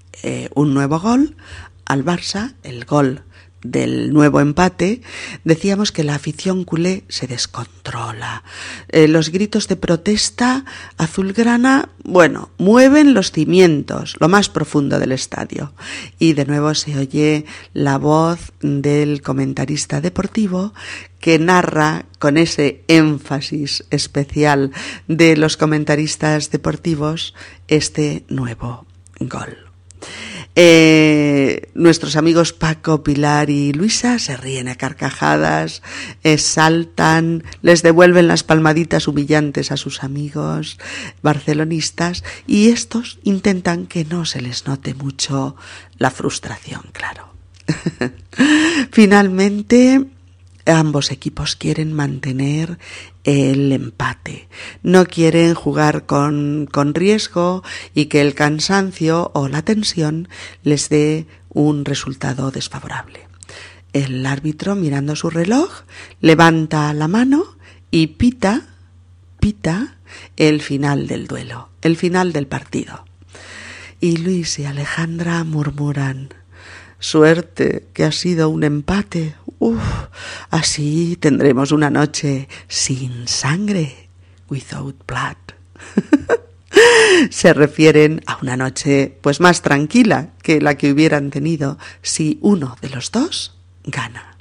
un 0.53 0.73
nuevo 0.73 0.99
gol, 0.99 1.37
al 1.85 2.03
Barça, 2.03 2.55
el 2.63 2.83
gol 2.83 3.23
del 3.61 4.13
nuevo 4.13 4.39
empate, 4.39 5.01
decíamos 5.43 5.91
que 5.91 6.03
la 6.03 6.15
afición 6.15 6.63
culé 6.63 7.03
se 7.09 7.27
descontrola. 7.27 8.43
Eh, 8.89 9.07
los 9.07 9.29
gritos 9.29 9.67
de 9.67 9.75
protesta 9.75 10.65
azulgrana, 10.97 11.89
bueno, 12.03 12.49
mueven 12.57 13.13
los 13.13 13.31
cimientos, 13.31 14.15
lo 14.19 14.29
más 14.29 14.49
profundo 14.49 14.99
del 14.99 15.11
estadio. 15.11 15.73
Y 16.19 16.33
de 16.33 16.45
nuevo 16.45 16.73
se 16.73 16.97
oye 16.97 17.45
la 17.73 17.97
voz 17.97 18.51
del 18.61 19.21
comentarista 19.21 20.01
deportivo 20.01 20.73
que 21.19 21.37
narra 21.37 22.05
con 22.17 22.37
ese 22.37 22.83
énfasis 22.87 23.85
especial 23.89 24.71
de 25.07 25.35
los 25.35 25.57
comentaristas 25.57 26.51
deportivos 26.51 27.33
este 27.67 28.23
nuevo 28.29 28.85
gol. 29.19 29.57
Eh, 30.61 31.71
nuestros 31.73 32.17
amigos 32.17 32.51
Paco, 32.51 33.01
Pilar 33.01 33.49
y 33.49 33.71
Luisa 33.71 34.19
se 34.19 34.35
ríen 34.35 34.67
a 34.67 34.75
carcajadas, 34.75 35.81
eh, 36.25 36.37
saltan, 36.37 37.45
les 37.61 37.81
devuelven 37.81 38.27
las 38.27 38.43
palmaditas 38.43 39.07
humillantes 39.07 39.71
a 39.71 39.77
sus 39.77 40.03
amigos 40.03 40.77
barcelonistas 41.21 42.25
y 42.45 42.71
estos 42.71 43.19
intentan 43.23 43.85
que 43.85 44.03
no 44.03 44.25
se 44.25 44.41
les 44.41 44.67
note 44.67 44.93
mucho 44.93 45.55
la 45.97 46.11
frustración, 46.11 46.81
claro. 46.91 47.29
Finalmente, 48.91 50.07
ambos 50.71 51.11
equipos 51.11 51.55
quieren 51.55 51.93
mantener 51.93 52.77
el 53.23 53.71
empate. 53.71 54.47
No 54.83 55.05
quieren 55.05 55.53
jugar 55.53 56.05
con, 56.05 56.67
con, 56.71 56.93
riesgo 56.93 57.63
y 57.93 58.05
que 58.05 58.21
el 58.21 58.33
cansancio 58.35 59.31
o 59.33 59.47
la 59.47 59.61
tensión 59.61 60.27
les 60.63 60.89
dé 60.89 61.27
un 61.49 61.85
resultado 61.85 62.51
desfavorable. 62.51 63.27
El 63.93 64.25
árbitro, 64.25 64.75
mirando 64.75 65.15
su 65.15 65.29
reloj, 65.29 65.83
levanta 66.21 66.93
la 66.93 67.07
mano 67.07 67.57
y 67.91 68.07
pita, 68.07 68.67
pita 69.39 69.97
el 70.37 70.61
final 70.61 71.07
del 71.07 71.27
duelo, 71.27 71.69
el 71.81 71.97
final 71.97 72.33
del 72.33 72.47
partido. 72.47 73.05
Y 73.99 74.17
Luis 74.17 74.59
y 74.59 74.65
Alejandra 74.65 75.43
murmuran 75.43 76.29
Suerte 76.99 77.87
que 77.93 78.03
ha 78.03 78.11
sido 78.11 78.49
un 78.49 78.63
empate. 78.63 79.35
Uf, 79.59 80.07
así 80.49 81.17
tendremos 81.19 81.71
una 81.73 81.89
noche 81.89 82.47
sin 82.69 83.27
sangre, 83.27 84.09
without 84.49 84.95
blood. 85.05 85.35
Se 87.29 87.53
refieren 87.53 88.21
a 88.25 88.37
una 88.41 88.55
noche 88.55 89.17
pues 89.21 89.41
más 89.41 89.61
tranquila 89.61 90.29
que 90.41 90.61
la 90.61 90.75
que 90.75 90.91
hubieran 90.91 91.29
tenido 91.29 91.77
si 92.01 92.39
uno 92.41 92.77
de 92.81 92.89
los 92.89 93.11
dos 93.11 93.57
gana. 93.83 94.37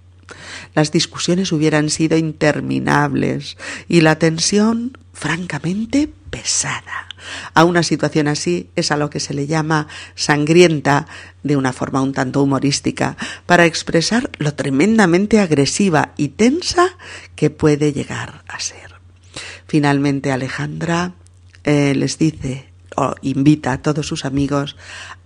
Las 0.75 0.93
discusiones 0.93 1.51
hubieran 1.51 1.91
sido 1.91 2.17
interminables 2.17 3.57
y 3.89 4.03
la 4.03 4.17
tensión 4.21 4.97
francamente 5.13 6.09
pesada. 6.31 7.08
A 7.55 7.65
una 7.65 7.83
situación 7.83 8.29
así 8.29 8.71
es 8.77 8.91
a 8.91 8.97
lo 8.97 9.11
que 9.11 9.21
se 9.21 9.35
le 9.35 9.47
llama 9.47 9.89
sangrienta 10.15 11.07
de 11.43 11.57
una 11.57 11.73
forma 11.73 12.03
un 12.03 12.13
tanto 12.13 12.43
humorística, 12.43 13.17
para 13.47 13.67
expresar 13.67 14.31
lo 14.39 14.55
tremendamente 14.55 15.41
agresiva 15.41 16.13
y 16.17 16.29
tensa 16.29 16.97
que 17.37 17.51
puede 17.51 17.93
llegar 17.93 18.43
a 18.49 18.61
ser. 18.61 18.95
Finalmente 19.67 20.33
Alejandra 20.33 21.15
eh, 21.65 21.95
les 21.95 22.19
dice 22.19 22.69
o 22.97 23.15
invita 23.23 23.73
a 23.73 23.83
todos 23.83 24.07
sus 24.07 24.25
amigos 24.25 24.77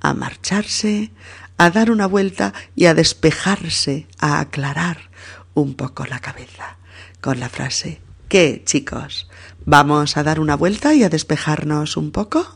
a 0.01 0.15
marcharse, 0.15 1.11
a 1.57 1.71
dar 1.71 1.91
una 1.91 2.07
vuelta 2.07 2.53
y 2.77 2.87
a 2.87 2.95
despejarse, 2.95 4.07
a 4.19 4.41
aclarar 4.41 5.11
un 5.55 5.75
poco 5.75 6.05
la 6.07 6.19
cabeza, 6.19 6.77
con 7.21 7.41
la 7.41 7.49
frase 7.49 8.01
¿Qué, 8.33 8.63
chicos? 8.65 9.29
¿Vamos 9.65 10.17
a 10.17 10.25
dar 10.25 10.41
una 10.41 10.57
vuelta 10.57 10.95
y 10.95 11.05
a 11.05 11.09
despejarnos 11.09 11.97
un 11.97 12.11
poco? 12.11 12.47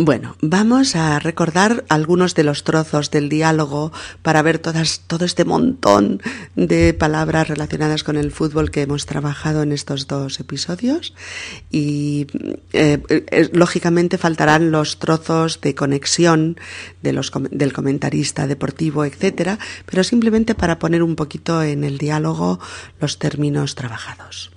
Bueno, 0.00 0.36
vamos 0.40 0.94
a 0.94 1.18
recordar 1.18 1.84
algunos 1.88 2.36
de 2.36 2.44
los 2.44 2.62
trozos 2.62 3.10
del 3.10 3.28
diálogo 3.28 3.90
para 4.22 4.42
ver 4.42 4.60
todas, 4.60 5.00
todo 5.08 5.24
este 5.24 5.44
montón 5.44 6.22
de 6.54 6.94
palabras 6.94 7.48
relacionadas 7.48 8.04
con 8.04 8.16
el 8.16 8.30
fútbol 8.30 8.70
que 8.70 8.82
hemos 8.82 9.06
trabajado 9.06 9.64
en 9.64 9.72
estos 9.72 10.06
dos 10.06 10.38
episodios. 10.38 11.14
Y 11.72 12.28
eh, 12.72 13.50
lógicamente 13.52 14.18
faltarán 14.18 14.70
los 14.70 15.00
trozos 15.00 15.60
de 15.60 15.74
conexión 15.74 16.60
del 17.02 17.72
comentarista 17.72 18.46
deportivo, 18.46 19.04
etcétera, 19.04 19.58
pero 19.84 20.04
simplemente 20.04 20.54
para 20.54 20.78
poner 20.78 21.02
un 21.02 21.16
poquito 21.16 21.60
en 21.60 21.82
el 21.82 21.98
diálogo 21.98 22.60
los 23.00 23.18
términos 23.18 23.74
trabajados. 23.74 24.52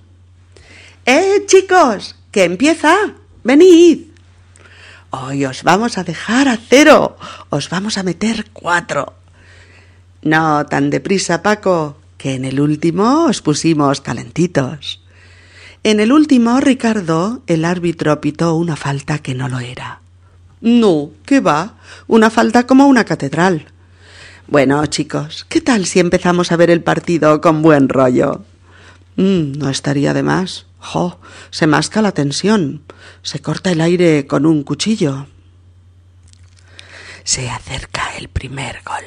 ¡Eh, 1.04 1.42
chicos! 1.46 2.14
¡Que 2.30 2.44
empieza! 2.44 2.94
¡Venid! 3.42 4.11
Hoy 5.14 5.44
os 5.44 5.62
vamos 5.62 5.98
a 5.98 6.04
dejar 6.04 6.48
a 6.48 6.56
cero. 6.56 7.18
Os 7.50 7.68
vamos 7.68 7.98
a 7.98 8.02
meter 8.02 8.46
cuatro. 8.50 9.12
No 10.22 10.64
tan 10.64 10.88
deprisa, 10.88 11.42
Paco, 11.42 11.98
que 12.16 12.32
en 12.34 12.46
el 12.46 12.58
último 12.58 13.26
os 13.26 13.42
pusimos 13.42 14.00
calentitos. 14.00 15.02
En 15.82 16.00
el 16.00 16.12
último, 16.12 16.58
Ricardo, 16.60 17.42
el 17.46 17.66
árbitro 17.66 18.22
pitó 18.22 18.54
una 18.54 18.74
falta 18.74 19.18
que 19.18 19.34
no 19.34 19.50
lo 19.50 19.58
era. 19.58 20.00
No, 20.62 21.10
¿qué 21.26 21.40
va? 21.40 21.74
Una 22.06 22.30
falta 22.30 22.66
como 22.66 22.86
una 22.86 23.04
catedral. 23.04 23.66
Bueno, 24.46 24.86
chicos, 24.86 25.44
¿qué 25.46 25.60
tal 25.60 25.84
si 25.84 26.00
empezamos 26.00 26.52
a 26.52 26.56
ver 26.56 26.70
el 26.70 26.82
partido 26.82 27.42
con 27.42 27.60
buen 27.60 27.90
rollo? 27.90 28.46
Mm, 29.16 29.58
no 29.58 29.68
estaría 29.68 30.14
de 30.14 30.22
más. 30.22 30.66
¡Jo! 30.78 31.20
Se 31.50 31.66
masca 31.66 32.02
la 32.02 32.12
tensión. 32.12 32.82
Se 33.22 33.40
corta 33.40 33.70
el 33.70 33.80
aire 33.80 34.26
con 34.26 34.46
un 34.46 34.62
cuchillo. 34.62 35.26
Se 37.24 37.48
acerca 37.48 38.16
el 38.18 38.28
primer 38.28 38.80
gol. 38.84 39.04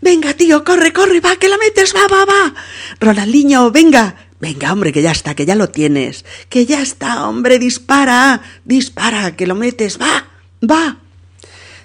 Venga, 0.00 0.34
tío, 0.34 0.64
corre, 0.64 0.92
corre, 0.92 1.20
va, 1.20 1.36
que 1.36 1.48
la 1.48 1.58
metes, 1.58 1.94
va, 1.94 2.06
va, 2.08 2.24
va. 2.24 2.54
Ronaldinho, 3.00 3.70
venga. 3.70 4.28
Venga, 4.40 4.72
hombre, 4.72 4.92
que 4.92 5.02
ya 5.02 5.10
está, 5.10 5.34
que 5.34 5.44
ya 5.44 5.54
lo 5.54 5.68
tienes. 5.68 6.24
Que 6.48 6.66
ya 6.66 6.80
está, 6.80 7.28
hombre, 7.28 7.58
dispara, 7.58 8.40
dispara, 8.64 9.36
que 9.36 9.46
lo 9.46 9.54
metes, 9.54 10.00
va, 10.00 10.28
va. 10.62 10.98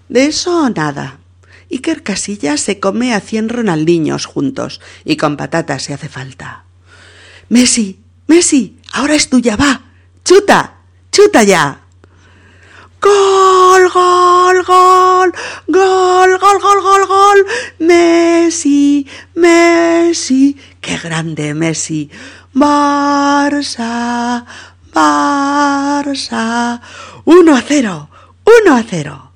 De 0.08 0.26
eso 0.28 0.70
nada. 0.70 1.20
Iker 1.72 2.04
Casillas 2.04 2.62
se 2.62 2.80
come 2.80 3.14
a 3.14 3.20
cien 3.20 3.50
Ronaldinhos 3.50 4.26
juntos 4.26 4.80
y 5.04 5.18
con 5.18 5.36
patatas 5.36 5.84
si 5.84 5.94
hace 5.94 6.08
falta. 6.08 6.65
Messi, 7.50 8.00
Messi, 8.28 8.80
ahora 8.94 9.16
es 9.16 9.30
tuya, 9.30 9.56
va. 9.56 9.82
Chuta, 10.24 10.78
chuta 11.12 11.44
ya. 11.44 11.80
Gol, 13.00 13.90
gol, 13.92 14.64
gol, 14.66 15.32
gol, 15.68 16.40
gol, 16.40 16.60
gol, 16.60 16.82
gol, 16.82 17.06
gol. 17.08 17.46
Messi, 17.80 19.06
Messi, 19.36 20.58
qué 20.82 20.98
grande 20.98 21.54
Messi. 21.54 22.10
Barça, 22.52 24.44
Barça. 24.92 26.82
Uno 27.26 27.56
a 27.56 27.62
cero, 27.62 28.10
uno 28.44 28.76
a 28.76 28.84
cero. 28.84 29.32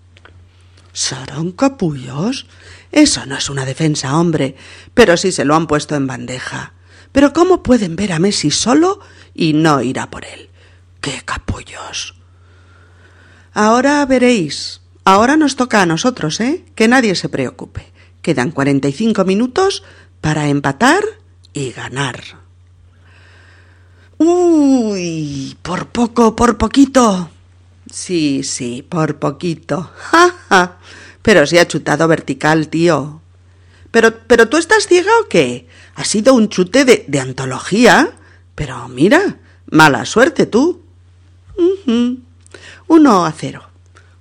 ¿Serán 0.94 1.52
capullos? 1.52 2.48
Eso 2.92 3.26
no 3.28 3.38
es 3.38 3.50
una 3.52 3.66
defensa, 3.66 4.18
hombre, 4.18 4.56
pero 4.96 5.16
sí 5.16 5.32
se 5.32 5.46
lo 5.46 5.56
han 5.56 5.68
puesto 5.68 5.96
en 5.96 6.08
bandeja. 6.08 6.74
Pero 7.12 7.34
¿cómo 7.34 7.64
pueden 7.64 7.96
ver 7.96 8.14
a 8.14 8.20
Messi 8.20 8.52
solo 8.52 9.00
y 9.34 9.54
no 9.54 9.82
ir 9.82 10.00
a 10.00 10.10
por 10.10 10.26
él? 10.26 10.50
¡Qué 11.02 11.22
capullos! 11.26 12.16
Ahora 13.54 14.06
veréis. 14.06 14.82
Ahora 15.06 15.38
nos 15.38 15.56
toca 15.56 15.82
a 15.82 15.86
nosotros, 15.86 16.40
¿eh? 16.40 16.66
Que 16.76 16.88
nadie 16.88 17.16
se 17.16 17.30
preocupe. 17.30 17.92
Quedan 18.22 18.52
cuarenta 18.52 18.88
y 18.88 18.92
cinco 18.92 19.26
minutos 19.26 19.84
para 20.22 20.50
empatar 20.50 21.04
y 21.54 21.72
ganar. 21.72 22.22
Uy, 24.18 25.58
por 25.62 25.88
poco, 25.88 26.36
por 26.36 26.58
poquito. 26.58 27.30
Sí, 27.90 28.44
sí, 28.44 28.86
por 28.88 29.18
poquito. 29.18 29.90
Ja, 30.12 30.36
ja. 30.50 30.78
Pero 31.22 31.48
se 31.48 31.60
ha 31.60 31.68
chutado 31.68 32.08
vertical, 32.08 32.68
tío. 32.68 33.22
Pero, 33.92 34.14
pero 34.28 34.50
tú 34.50 34.58
estás 34.58 34.88
ciega 34.88 35.12
o 35.24 35.30
qué? 35.30 35.68
Ha 36.00 36.06
sido 36.06 36.34
un 36.34 36.48
chute 36.48 36.86
de, 36.86 37.04
de 37.10 37.20
antología. 37.20 38.14
Pero 38.56 38.88
mira, 38.88 39.36
mala 39.70 40.06
suerte 40.06 40.46
tú. 40.46 40.82
Uno 42.88 43.26
a 43.26 43.32
cero. 43.34 43.70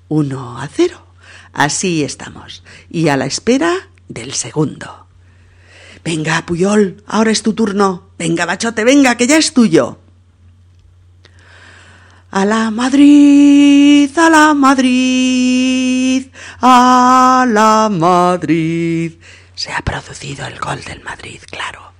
Uno 0.08 0.58
a 0.58 0.66
cero. 0.66 1.06
Así 1.52 2.02
estamos. 2.02 2.64
Y 2.90 3.06
a 3.08 3.16
la 3.16 3.26
espera 3.26 3.88
del 4.08 4.34
segundo. 4.34 5.06
Venga, 6.04 6.44
Puyol, 6.46 7.00
ahora 7.06 7.30
es 7.30 7.44
tu 7.44 7.52
turno. 7.52 8.08
Venga, 8.18 8.44
bachote, 8.44 8.82
venga, 8.82 9.16
que 9.16 9.28
ya 9.28 9.36
es 9.36 9.54
tuyo. 9.54 9.98
A 12.32 12.44
la 12.44 12.72
Madrid, 12.72 14.10
a 14.18 14.30
la 14.30 14.52
Madrid, 14.52 16.26
a 16.60 17.46
la 17.48 17.88
Madrid. 17.88 19.12
Se 19.58 19.72
ha 19.72 19.82
producido 19.82 20.46
el 20.46 20.56
gol 20.60 20.84
del 20.84 21.02
Madrid, 21.02 21.40
claro. 21.50 21.90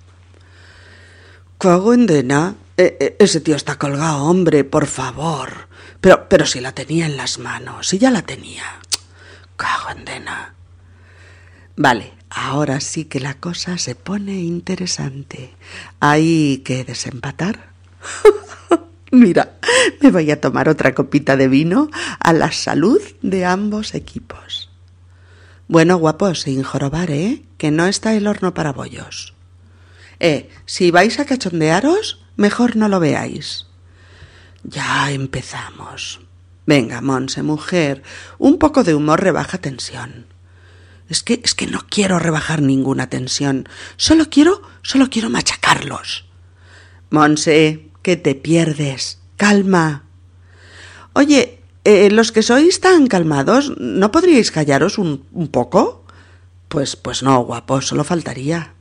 Cago 1.59 1.93
en 1.93 2.07
Dena. 2.07 2.55
E, 2.77 2.97
e, 3.01 3.17
ese 3.19 3.41
tío 3.41 3.57
está 3.57 3.77
colgado, 3.77 4.23
hombre, 4.23 4.63
por 4.63 4.87
favor. 4.87 5.67
Pero, 6.01 6.29
pero 6.29 6.47
si 6.47 6.61
la 6.61 6.71
tenía 6.71 7.07
en 7.07 7.17
las 7.17 7.41
manos, 7.41 7.89
si 7.89 7.99
ya 7.99 8.13
la 8.13 8.23
tenía. 8.23 8.63
Cago 9.57 9.91
en 9.91 10.05
Dena. 10.05 10.55
Vale, 11.75 12.13
ahora 12.31 12.79
sí 12.79 13.07
que 13.07 13.19
la 13.19 13.35
cosa 13.35 13.77
se 13.77 13.97
pone 13.97 14.35
interesante. 14.35 15.53
¿Hay 15.99 16.59
que 16.59 16.85
desempatar? 16.85 17.71
Mira, 19.11 19.59
me 20.01 20.13
voy 20.13 20.31
a 20.31 20.41
tomar 20.41 20.69
otra 20.69 20.95
copita 20.95 21.37
de 21.37 21.49
vino 21.49 21.91
a 22.21 22.33
la 22.33 22.53
salud 22.53 23.03
de 23.21 23.45
ambos 23.45 23.97
equipos. 23.97 24.68
Bueno, 25.69 25.99
guapos, 25.99 26.41
sin 26.41 26.63
jorobar, 26.63 27.11
¿eh? 27.11 27.43
Que 27.59 27.71
no 27.71 27.87
está 27.87 28.15
el 28.15 28.27
horno 28.27 28.55
para 28.55 28.73
bollos. 28.73 29.35
Eh, 30.19 30.49
si 30.65 30.91
vais 30.91 31.19
a 31.21 31.27
cachondearos, 31.27 32.25
mejor 32.37 32.77
no 32.77 32.89
lo 32.89 33.01
veáis. 33.01 33.67
Ya 34.65 35.13
empezamos. 35.13 36.21
Venga, 36.65 37.03
Monse, 37.03 37.43
mujer, 37.43 38.03
un 38.39 38.59
poco 38.59 38.83
de 38.83 38.95
humor 38.95 39.23
rebaja 39.23 39.59
tensión. 39.59 40.27
Es 41.11 41.23
que, 41.23 41.41
es 41.45 41.55
que 41.55 41.67
no 41.67 41.85
quiero 41.89 42.19
rebajar 42.19 42.63
ninguna 42.63 43.11
tensión. 43.11 43.69
Solo 43.99 44.31
quiero, 44.31 44.63
solo 44.83 45.11
quiero 45.11 45.29
machacarlos. 45.29 46.25
Monse, 47.11 47.91
que 48.03 48.17
te 48.17 48.35
pierdes. 48.35 49.19
Calma. 49.37 50.05
Oye, 51.13 51.58
eh, 51.89 52.11
los 52.11 52.33
que 52.33 52.43
sois 52.43 52.81
tan 52.81 53.07
calmados, 53.07 53.73
¿no 53.81 54.13
podríais 54.13 54.53
callaros 54.53 54.99
un, 54.99 55.25
un 55.33 55.49
poco? 55.49 56.05
Pues, 56.69 56.97
pues 56.97 57.23
no, 57.23 57.41
guapo, 57.45 57.81
solo 57.81 58.05
faltaría. 58.05 58.75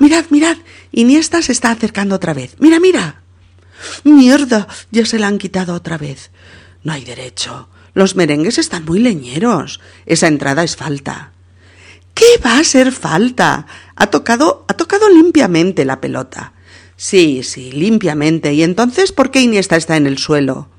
Mirad, 0.00 0.24
mirad, 0.30 0.56
Iniesta 0.90 1.40
se 1.40 1.52
está 1.52 1.70
acercando 1.70 2.16
otra 2.16 2.34
vez. 2.34 2.56
Mira, 2.58 2.80
mira. 2.80 3.22
Mierda, 4.02 4.66
ya 4.90 5.06
se 5.06 5.20
la 5.20 5.28
han 5.28 5.38
quitado 5.38 5.74
otra 5.74 5.98
vez. 5.98 6.32
No 6.82 6.92
hay 6.92 7.04
derecho. 7.04 7.68
Los 7.94 8.16
merengues 8.16 8.58
están 8.58 8.84
muy 8.86 8.98
leñeros. 8.98 9.80
Esa 10.04 10.26
entrada 10.26 10.64
es 10.64 10.74
falta. 10.74 11.30
¿Qué 12.12 12.26
va 12.44 12.58
a 12.58 12.64
ser 12.64 12.90
falta? 12.90 13.66
Ha 13.94 14.08
tocado, 14.08 14.64
ha 14.66 14.74
tocado 14.74 15.08
limpiamente 15.08 15.84
la 15.84 16.00
pelota. 16.00 16.54
Sí, 16.96 17.44
sí, 17.44 17.70
limpiamente. 17.70 18.52
¿Y 18.52 18.64
entonces 18.64 19.12
por 19.12 19.30
qué 19.30 19.40
Iniesta 19.42 19.76
está 19.76 19.96
en 19.96 20.08
el 20.08 20.18
suelo? 20.18 20.71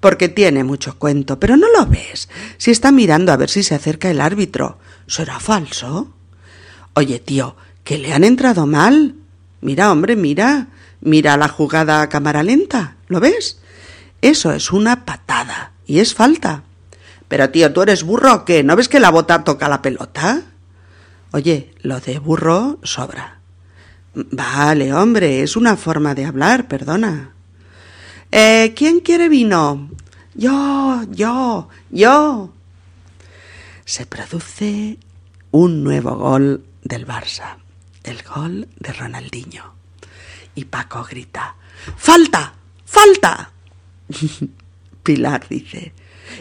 Porque 0.00 0.28
tiene 0.28 0.64
mucho 0.64 0.98
cuento, 0.98 1.38
pero 1.38 1.56
no 1.56 1.66
lo 1.70 1.86
ves. 1.86 2.28
Si 2.56 2.70
está 2.70 2.90
mirando 2.90 3.32
a 3.32 3.36
ver 3.36 3.50
si 3.50 3.62
se 3.62 3.74
acerca 3.74 4.10
el 4.10 4.20
árbitro. 4.20 4.78
¿Será 5.06 5.38
falso? 5.38 6.12
Oye, 6.94 7.18
tío, 7.18 7.56
que 7.84 7.98
le 7.98 8.12
han 8.12 8.24
entrado 8.24 8.66
mal. 8.66 9.14
Mira, 9.60 9.92
hombre, 9.92 10.16
mira. 10.16 10.68
Mira 11.00 11.36
la 11.36 11.48
jugada 11.48 12.00
a 12.00 12.08
cámara 12.08 12.42
lenta. 12.42 12.96
¿Lo 13.08 13.20
ves? 13.20 13.60
Eso 14.22 14.52
es 14.52 14.72
una 14.72 15.04
patada. 15.04 15.72
Y 15.86 16.00
es 16.00 16.14
falta. 16.14 16.62
Pero, 17.28 17.50
tío, 17.50 17.72
¿tú 17.72 17.82
eres 17.82 18.02
burro 18.02 18.34
o 18.34 18.44
qué? 18.44 18.62
¿No 18.62 18.76
ves 18.76 18.88
que 18.88 19.00
la 19.00 19.10
bota 19.10 19.44
toca 19.44 19.68
la 19.68 19.82
pelota? 19.82 20.42
Oye, 21.32 21.74
lo 21.82 22.00
de 22.00 22.18
burro 22.18 22.78
sobra. 22.82 23.40
Vale, 24.14 24.92
hombre, 24.92 25.42
es 25.42 25.56
una 25.56 25.76
forma 25.76 26.14
de 26.14 26.24
hablar, 26.24 26.66
perdona. 26.66 27.34
Eh, 28.32 28.72
¿Quién 28.76 29.00
quiere 29.00 29.28
vino? 29.28 29.90
Yo, 30.34 31.02
yo, 31.10 31.68
yo. 31.90 32.52
Se 33.84 34.06
produce 34.06 34.98
un 35.50 35.82
nuevo 35.82 36.14
gol 36.14 36.64
del 36.82 37.06
Barça, 37.06 37.56
el 38.04 38.22
gol 38.22 38.68
de 38.78 38.92
Ronaldinho. 38.92 39.74
Y 40.54 40.64
Paco 40.66 41.04
grita, 41.04 41.56
¡Falta! 41.96 42.54
¡Falta! 42.84 43.50
Pilar 45.02 45.46
dice, 45.48 45.92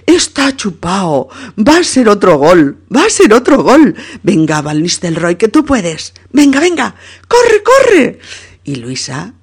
Está 0.06 0.56
chupao. 0.56 1.30
Va 1.58 1.78
a 1.78 1.84
ser 1.84 2.10
otro 2.10 2.38
gol. 2.38 2.84
Va 2.95 3.06
a 3.06 3.10
ser 3.10 3.34
otro 3.34 3.63
gol. 3.63 3.95
Venga, 4.23 4.62
Nistelrooy, 4.73 5.36
que 5.36 5.47
tú 5.47 5.65
puedes. 5.65 6.13
Venga, 6.32 6.60
venga. 6.60 6.95
Corre, 7.28 7.63
corre. 7.63 8.19
Y 8.63 8.75
Luisa, 8.75 9.34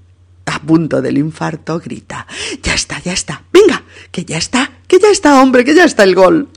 a 0.46 0.60
punto 0.60 1.02
del 1.02 1.18
infarto, 1.18 1.78
grita. 1.78 2.26
Ya 2.62 2.74
está, 2.74 3.00
ya 3.00 3.12
está. 3.12 3.44
Venga, 3.52 3.84
que 4.10 4.24
ya 4.24 4.38
está, 4.38 4.70
que 4.86 4.98
ya 4.98 5.10
está, 5.10 5.42
hombre, 5.42 5.64
que 5.64 5.74
ya 5.74 5.84
está 5.84 6.04
el 6.04 6.14
gol. 6.14 6.48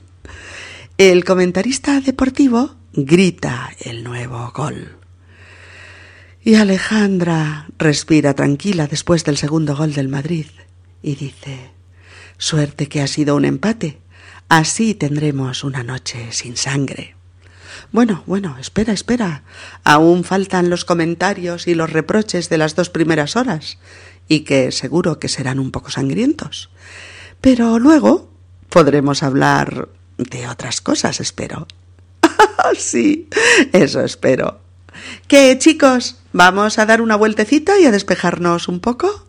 El 0.96 1.24
comentarista 1.24 2.00
deportivo 2.00 2.76
grita 2.92 3.70
el 3.80 4.04
nuevo 4.04 4.52
gol. 4.54 4.96
Y 6.42 6.54
Alejandra 6.54 7.66
respira 7.78 8.34
tranquila 8.34 8.86
después 8.86 9.24
del 9.24 9.36
segundo 9.36 9.76
gol 9.76 9.92
del 9.92 10.08
Madrid 10.08 10.46
y 11.02 11.14
dice 11.14 11.70
Suerte 12.38 12.88
que 12.88 13.02
ha 13.02 13.06
sido 13.06 13.36
un 13.36 13.44
empate. 13.44 13.98
Así 14.48 14.94
tendremos 14.94 15.62
una 15.62 15.82
noche 15.82 16.32
sin 16.32 16.56
sangre. 16.56 17.19
Bueno, 17.92 18.22
bueno, 18.26 18.56
espera, 18.58 18.92
espera. 18.92 19.42
Aún 19.82 20.22
faltan 20.24 20.70
los 20.70 20.84
comentarios 20.84 21.66
y 21.66 21.74
los 21.74 21.92
reproches 21.92 22.48
de 22.48 22.58
las 22.58 22.76
dos 22.76 22.88
primeras 22.88 23.36
horas, 23.36 23.78
y 24.28 24.40
que 24.40 24.70
seguro 24.70 25.18
que 25.18 25.28
serán 25.28 25.58
un 25.58 25.72
poco 25.72 25.90
sangrientos. 25.90 26.70
Pero 27.40 27.78
luego 27.78 28.30
podremos 28.68 29.22
hablar 29.22 29.88
de 30.18 30.46
otras 30.48 30.80
cosas, 30.80 31.20
espero. 31.20 31.66
sí, 32.78 33.28
eso 33.72 34.02
espero. 34.04 34.60
¿Qué, 35.26 35.58
chicos? 35.58 36.16
¿Vamos 36.32 36.78
a 36.78 36.86
dar 36.86 37.02
una 37.02 37.16
vueltecita 37.16 37.78
y 37.78 37.86
a 37.86 37.90
despejarnos 37.90 38.68
un 38.68 38.80
poco? 38.80 39.26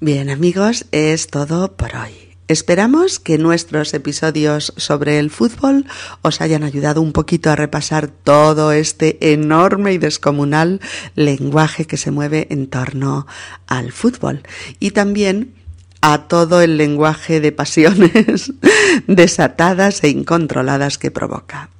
Bien 0.00 0.28
amigos, 0.28 0.86
es 0.90 1.28
todo 1.28 1.76
por 1.76 1.94
hoy. 1.96 2.33
Esperamos 2.46 3.20
que 3.20 3.38
nuestros 3.38 3.94
episodios 3.94 4.74
sobre 4.76 5.18
el 5.18 5.30
fútbol 5.30 5.86
os 6.20 6.42
hayan 6.42 6.62
ayudado 6.62 7.00
un 7.00 7.12
poquito 7.12 7.50
a 7.50 7.56
repasar 7.56 8.08
todo 8.08 8.72
este 8.72 9.32
enorme 9.32 9.94
y 9.94 9.98
descomunal 9.98 10.80
lenguaje 11.14 11.86
que 11.86 11.96
se 11.96 12.10
mueve 12.10 12.46
en 12.50 12.66
torno 12.66 13.26
al 13.66 13.92
fútbol 13.92 14.42
y 14.78 14.90
también 14.90 15.54
a 16.02 16.28
todo 16.28 16.60
el 16.60 16.76
lenguaje 16.76 17.40
de 17.40 17.50
pasiones 17.50 18.52
desatadas 19.06 20.04
e 20.04 20.10
incontroladas 20.10 20.98
que 20.98 21.10
provoca. 21.10 21.70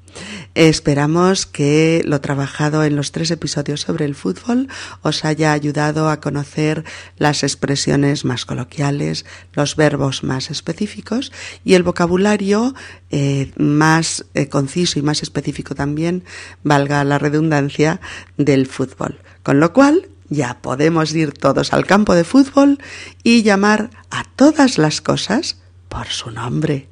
Esperamos 0.54 1.46
que 1.46 2.02
lo 2.04 2.20
trabajado 2.20 2.84
en 2.84 2.94
los 2.94 3.10
tres 3.10 3.32
episodios 3.32 3.80
sobre 3.80 4.04
el 4.04 4.14
fútbol 4.14 4.68
os 5.02 5.24
haya 5.24 5.52
ayudado 5.52 6.08
a 6.08 6.20
conocer 6.20 6.84
las 7.18 7.42
expresiones 7.42 8.24
más 8.24 8.44
coloquiales, 8.46 9.26
los 9.52 9.74
verbos 9.74 10.22
más 10.22 10.50
específicos 10.50 11.32
y 11.64 11.74
el 11.74 11.82
vocabulario 11.82 12.74
eh, 13.10 13.52
más 13.56 14.26
eh, 14.34 14.48
conciso 14.48 15.00
y 15.00 15.02
más 15.02 15.22
específico 15.22 15.74
también, 15.74 16.22
valga 16.62 17.02
la 17.02 17.18
redundancia, 17.18 18.00
del 18.36 18.66
fútbol. 18.66 19.18
Con 19.42 19.58
lo 19.58 19.72
cual, 19.72 20.08
ya 20.28 20.58
podemos 20.62 21.14
ir 21.14 21.32
todos 21.32 21.72
al 21.72 21.86
campo 21.86 22.14
de 22.14 22.24
fútbol 22.24 22.78
y 23.22 23.42
llamar 23.42 23.90
a 24.10 24.24
todas 24.36 24.78
las 24.78 25.00
cosas 25.00 25.58
por 25.88 26.06
su 26.06 26.30
nombre 26.30 26.88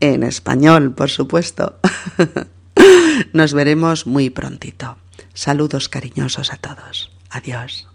en 0.00 0.22
español, 0.22 0.94
por 0.94 1.10
supuesto. 1.10 1.78
Nos 3.32 3.52
veremos 3.52 4.06
muy 4.06 4.30
prontito. 4.30 4.96
Saludos 5.34 5.88
cariñosos 5.88 6.52
a 6.52 6.56
todos. 6.56 7.10
Adiós. 7.30 7.88